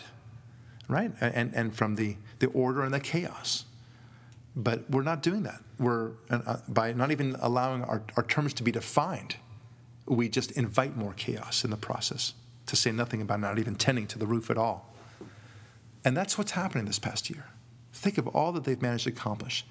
right? 0.87 1.11
And, 1.19 1.53
and 1.53 1.75
from 1.75 1.95
the, 1.95 2.15
the 2.39 2.47
order 2.47 2.83
and 2.83 2.93
the 2.93 2.99
chaos. 2.99 3.65
But 4.55 4.89
we're 4.89 5.03
not 5.03 5.21
doing 5.21 5.43
that. 5.43 5.61
We're, 5.79 6.11
uh, 6.29 6.57
by 6.67 6.93
not 6.93 7.11
even 7.11 7.35
allowing 7.41 7.83
our, 7.83 8.03
our 8.17 8.23
terms 8.23 8.53
to 8.55 8.63
be 8.63 8.71
defined, 8.71 9.35
we 10.05 10.29
just 10.29 10.51
invite 10.51 10.95
more 10.95 11.13
chaos 11.13 11.63
in 11.63 11.71
the 11.71 11.77
process, 11.77 12.33
to 12.65 12.75
say 12.75 12.91
nothing 12.91 13.21
about 13.21 13.39
not 13.39 13.59
even 13.59 13.75
tending 13.75 14.07
to 14.07 14.19
the 14.19 14.25
roof 14.25 14.49
at 14.49 14.57
all. 14.57 14.93
And 16.03 16.15
that's 16.17 16.37
what's 16.37 16.51
happening 16.51 16.85
this 16.85 16.99
past 16.99 17.29
year. 17.29 17.45
Think 17.93 18.17
of 18.17 18.27
all 18.27 18.51
that 18.53 18.63
they've 18.63 18.81
managed 18.81 19.03
to 19.05 19.11
accomplish. 19.11 19.65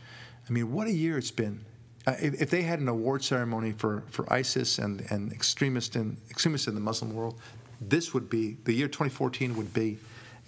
I 0.48 0.52
mean, 0.52 0.72
what 0.72 0.86
a 0.86 0.92
year 0.92 1.18
it's 1.18 1.30
been. 1.30 1.64
Uh, 2.06 2.14
if, 2.20 2.40
if, 2.40 2.50
they 2.50 2.62
had 2.62 2.80
an 2.80 2.88
award 2.88 3.22
ceremony 3.22 3.72
for, 3.72 4.02
for 4.08 4.30
ISIS 4.32 4.78
and, 4.78 5.04
and 5.10 5.32
extremists, 5.32 5.96
in, 5.96 6.16
extremists 6.30 6.66
in 6.66 6.74
the 6.74 6.80
Muslim 6.80 7.14
world, 7.14 7.38
this 7.80 8.14
would 8.14 8.30
be, 8.30 8.56
the 8.64 8.72
year 8.72 8.88
2014 8.88 9.56
would 9.56 9.74
be 9.74 9.98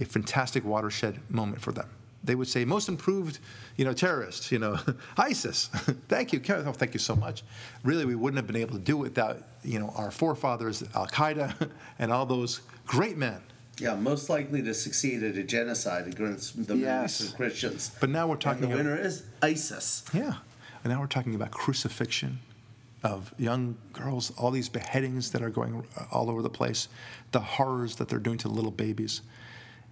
a 0.00 0.04
fantastic 0.04 0.64
watershed 0.64 1.20
moment 1.28 1.60
for 1.60 1.72
them. 1.72 1.88
They 2.24 2.34
would 2.34 2.48
say, 2.48 2.64
most 2.64 2.88
improved, 2.88 3.38
you 3.76 3.84
know, 3.84 3.92
terrorists, 3.92 4.50
you 4.50 4.58
know, 4.58 4.78
ISIS. 5.18 5.66
thank 6.08 6.32
you. 6.32 6.40
Oh, 6.48 6.72
thank 6.72 6.94
you 6.94 7.00
so 7.00 7.16
much. 7.16 7.42
Really, 7.82 8.06
we 8.06 8.14
wouldn't 8.14 8.38
have 8.38 8.46
been 8.46 8.56
able 8.56 8.74
to 8.74 8.82
do 8.82 8.96
it 8.98 9.00
without, 9.00 9.42
you 9.62 9.78
know, 9.78 9.92
our 9.96 10.10
forefathers, 10.10 10.82
Al 10.94 11.06
Qaeda, 11.06 11.70
and 11.98 12.12
all 12.12 12.24
those 12.24 12.60
great 12.86 13.16
men 13.18 13.42
yeah, 13.78 13.94
most 13.94 14.28
likely 14.28 14.62
to 14.62 14.74
succeed 14.74 15.22
at 15.22 15.36
a 15.36 15.42
genocide 15.42 16.06
against 16.06 16.68
the 16.68 16.76
yes. 16.76 16.78
Middle 16.78 17.04
Eastern 17.04 17.36
Christians. 17.36 17.90
But 18.00 18.10
now 18.10 18.26
we're 18.28 18.36
talking. 18.36 18.64
And 18.64 18.72
the 18.72 18.76
winner 18.76 18.96
is 18.96 19.24
ISIS. 19.42 20.04
Yeah, 20.12 20.34
and 20.82 20.92
now 20.92 21.00
we're 21.00 21.06
talking 21.06 21.34
about 21.34 21.50
crucifixion 21.50 22.40
of 23.02 23.34
young 23.38 23.76
girls, 23.92 24.32
all 24.36 24.50
these 24.50 24.68
beheadings 24.68 25.32
that 25.32 25.42
are 25.42 25.50
going 25.50 25.84
uh, 25.96 26.04
all 26.12 26.30
over 26.30 26.42
the 26.42 26.50
place, 26.50 26.88
the 27.32 27.40
horrors 27.40 27.96
that 27.96 28.08
they're 28.08 28.18
doing 28.18 28.38
to 28.38 28.48
little 28.48 28.70
babies, 28.70 29.22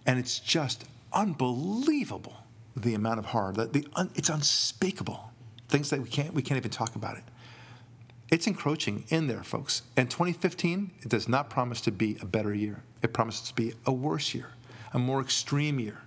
and 0.07 0.19
it's 0.19 0.39
just 0.39 0.85
unbelievable 1.13 2.37
the 2.77 2.95
amount 2.95 3.19
of 3.19 3.27
horror 3.27 3.53
the 3.53 3.85
un, 3.97 4.09
it's 4.15 4.29
unspeakable 4.29 5.33
things 5.69 5.91
that 5.91 6.01
we 6.01 6.09
can't 6.09 6.33
we 6.35 6.43
can't 6.43 6.59
even 6.59 6.71
talk 6.71 6.95
about 6.95 7.17
it. 7.17 7.25
It's 8.31 8.47
encroaching 8.47 9.05
in 9.09 9.27
there, 9.27 9.43
folks. 9.43 9.83
And 9.97 10.09
2015, 10.09 10.93
it 11.03 11.09
does 11.09 11.29
not 11.29 11.51
promise 11.51 11.81
to 11.83 11.91
be 11.91 12.17
a 12.21 12.27
better 12.27 12.55
year. 12.55 12.85
It 13.03 13.13
promises 13.13 13.49
to 13.49 13.55
be 13.55 13.75
a 13.85 13.93
worse 13.93 14.35
year, 14.35 14.51
a 14.93 15.01
more 15.01 15.21
extreme 15.21 15.81
year. 15.81 16.03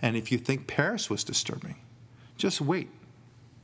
And 0.00 0.16
if 0.16 0.32
you 0.32 0.38
think 0.38 0.66
Paris 0.66 1.10
was 1.10 1.22
disturbing, 1.22 1.76
just 2.38 2.62
wait. 2.62 2.88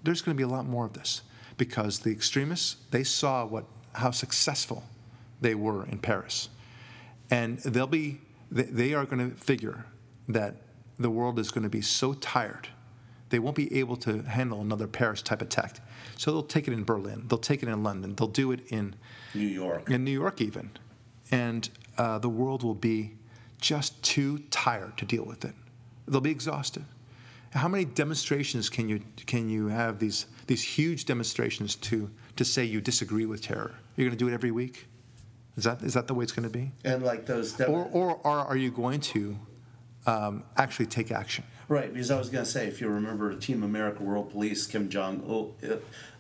There's 0.07 0.23
going 0.23 0.35
to 0.35 0.38
be 0.38 0.45
a 0.45 0.49
lot 0.49 0.66
more 0.66 0.87
of 0.87 0.95
this 0.95 1.23
because 1.59 1.99
the 2.01 2.11
extremists, 2.11 2.77
they 2.90 3.05
saw 3.05 3.45
what 3.45 3.64
how 3.92 4.11
successful 4.11 4.85
they 5.40 5.55
were 5.55 5.87
in 5.87 5.99
Paris. 5.99 6.49
And 7.31 7.59
they'll 7.59 7.87
be 7.87 8.21
they 8.51 8.95
are 8.95 9.05
going 9.05 9.31
to 9.31 9.37
figure 9.37 9.85
that 10.29 10.57
the 10.99 11.11
world 11.11 11.38
is 11.38 11.51
going 11.51 11.64
to 11.64 11.71
be 11.71 11.83
so 11.83 12.14
tired 12.14 12.69
they 13.31 13.38
won't 13.38 13.57
be 13.57 13.79
able 13.79 13.97
to 13.97 14.23
handle 14.23 14.61
another 14.61 14.87
Paris 14.87 15.23
type 15.23 15.42
attack. 15.42 15.81
So 16.16 16.31
they'll 16.31 16.42
take 16.42 16.69
it 16.69 16.73
in 16.73 16.85
Berlin, 16.85 17.25
they'll 17.29 17.38
take 17.38 17.62
it 17.62 17.69
in 17.69 17.83
London, 17.83 18.14
they'll 18.14 18.29
do 18.29 18.53
it 18.53 18.61
in 18.69 18.95
New 19.35 19.47
York, 19.47 19.90
in 19.90 20.05
New 20.05 20.12
York 20.12 20.40
even, 20.40 20.71
and 21.31 21.69
uh, 21.99 22.19
the 22.19 22.29
world 22.29 22.62
will 22.62 22.75
be 22.75 23.14
just 23.61 24.01
too 24.03 24.38
tired 24.51 24.97
to 24.99 25.05
deal 25.05 25.25
with 25.25 25.45
it. 25.45 25.55
They'll 26.07 26.21
be 26.21 26.31
exhausted. 26.31 26.85
How 27.57 27.69
many 27.69 27.85
demonstrations 27.85 28.69
can 28.69 28.88
you 28.88 29.01
can 29.27 29.49
you 29.49 29.69
have 29.69 29.99
these 29.99 30.27
these 30.47 30.62
huge 30.62 31.07
demonstrations 31.07 31.75
to 31.77 32.11
to 32.37 32.45
say 32.45 32.64
you 32.64 32.81
disagree 32.81 33.27
with 33.27 33.42
terror? 33.42 33.75
You're 33.97 34.09
going 34.09 34.19
to 34.19 34.25
do 34.25 34.31
it 34.31 34.35
every 34.35 34.51
week. 34.51 34.87
Is 35.57 35.64
that 35.64 35.83
is 35.83 35.95
that 35.95 36.07
the 36.07 36.14
way 36.14 36.23
it's 36.23 36.33
going 36.33 36.49
to 36.49 36.59
be? 36.59 36.73
And 36.85 37.03
like 37.03 37.25
those, 37.27 37.59
or, 37.62 37.88
or, 37.92 38.21
or 38.25 38.38
are 38.40 38.57
you 38.57 38.71
going 38.71 39.01
to 39.01 39.38
um, 40.07 40.45
actually 40.57 40.87
take 40.87 41.11
action? 41.11 41.45
Right, 41.68 41.92
because 41.92 42.12
I 42.12 42.18
was 42.18 42.29
going 42.29 42.44
to 42.44 42.50
say, 42.50 42.68
if 42.68 42.81
you 42.81 42.88
remember, 42.88 43.35
Team 43.35 43.64
America 43.64 44.00
World 44.00 44.31
Police 44.31 44.68
Kim 44.68 44.88
Jong 44.88 45.52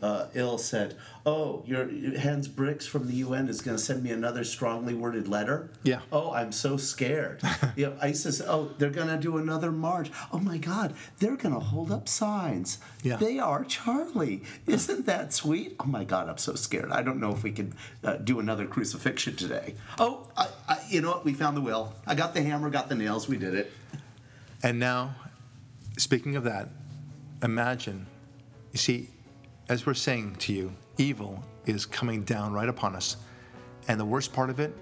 uh, 0.02 0.26
Il 0.34 0.58
said, 0.58 0.96
"Oh, 1.24 1.62
your 1.64 1.88
Hans 2.18 2.48
Brix 2.48 2.86
from 2.86 3.06
the 3.06 3.14
UN 3.14 3.48
is 3.48 3.60
going 3.60 3.76
to 3.76 3.82
send 3.82 4.02
me 4.02 4.10
another 4.10 4.42
strongly 4.42 4.92
worded 4.92 5.28
letter." 5.28 5.70
Yeah. 5.84 6.00
Oh, 6.10 6.32
I'm 6.32 6.50
so 6.50 6.76
scared. 6.76 7.42
you 7.76 7.86
know, 7.86 7.96
ISIS. 8.02 8.40
Oh, 8.40 8.70
they're 8.78 8.90
going 8.90 9.06
to 9.06 9.18
do 9.18 9.36
another 9.36 9.70
march. 9.70 10.10
Oh 10.32 10.40
my 10.40 10.58
God, 10.58 10.94
they're 11.20 11.36
going 11.36 11.54
to 11.54 11.60
hold 11.60 11.92
up 11.92 12.08
signs. 12.08 12.78
Yeah. 13.04 13.16
They 13.16 13.38
are 13.38 13.64
Charlie. 13.64 14.42
Isn't 14.66 15.06
that 15.06 15.32
sweet? 15.32 15.76
Oh 15.78 15.86
my 15.86 16.02
God, 16.02 16.28
I'm 16.28 16.38
so 16.38 16.56
scared. 16.56 16.90
I 16.90 17.02
don't 17.02 17.20
know 17.20 17.30
if 17.30 17.44
we 17.44 17.52
can 17.52 17.72
uh, 18.02 18.16
do 18.16 18.40
another 18.40 18.66
crucifixion 18.66 19.36
today. 19.36 19.76
Oh, 19.98 20.26
I, 20.36 20.48
I, 20.68 20.78
you 20.88 21.00
know 21.00 21.10
what? 21.10 21.24
We 21.24 21.34
found 21.34 21.56
the 21.56 21.60
will. 21.60 21.94
I 22.04 22.16
got 22.16 22.34
the 22.34 22.42
hammer, 22.42 22.68
got 22.68 22.88
the 22.88 22.96
nails. 22.96 23.28
We 23.28 23.36
did 23.36 23.54
it. 23.54 23.72
And 24.62 24.80
now 24.80 25.14
speaking 25.96 26.36
of 26.36 26.44
that, 26.44 26.68
imagine, 27.42 28.06
you 28.72 28.78
see, 28.78 29.08
as 29.68 29.86
we're 29.86 29.94
saying 29.94 30.36
to 30.36 30.52
you, 30.52 30.72
evil 30.98 31.42
is 31.64 31.86
coming 31.86 32.22
down 32.22 32.52
right 32.52 32.68
upon 32.68 32.94
us. 32.94 33.16
And 33.88 33.98
the 33.98 34.04
worst 34.04 34.32
part 34.32 34.50
of 34.50 34.60
it, 34.60 34.74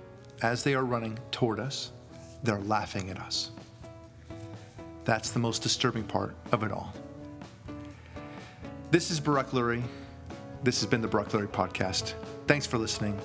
as 0.43 0.63
they 0.63 0.75
are 0.75 0.85
running 0.85 1.19
toward 1.31 1.61
us, 1.61 1.93
they're 2.43 2.61
laughing 2.61 3.11
at 3.11 3.19
us. 3.19 3.51
That's 5.05 5.31
the 5.31 5.39
most 5.39 5.63
disturbing 5.63 6.05
part 6.05 6.35
of 6.53 6.63
it 6.63 6.73
all. 6.73 6.93
This 8.91 9.11
is 9.11 9.21
Barak 9.21 9.51
Lurie. 9.51 9.83
This 10.63 10.81
has 10.81 10.89
been 10.89 11.03
the 11.03 11.09
Barak 11.09 11.31
Lurie 11.31 11.49
Podcast. 11.49 12.15
Thanks 12.47 12.67
for 12.67 12.79
listening, 12.79 13.19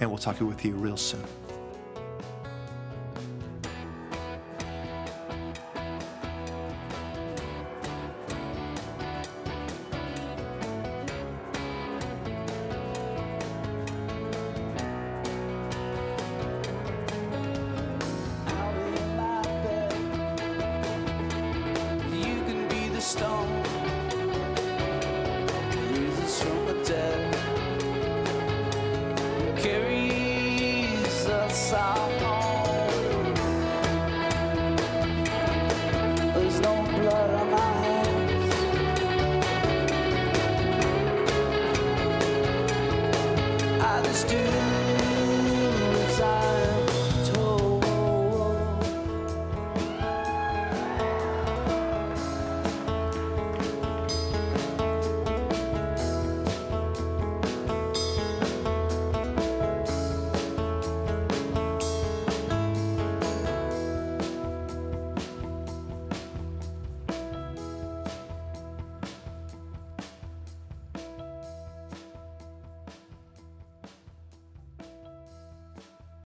and 0.00 0.08
we'll 0.08 0.18
talk 0.18 0.40
with 0.40 0.64
you 0.64 0.72
real 0.72 0.96
soon. 0.96 1.24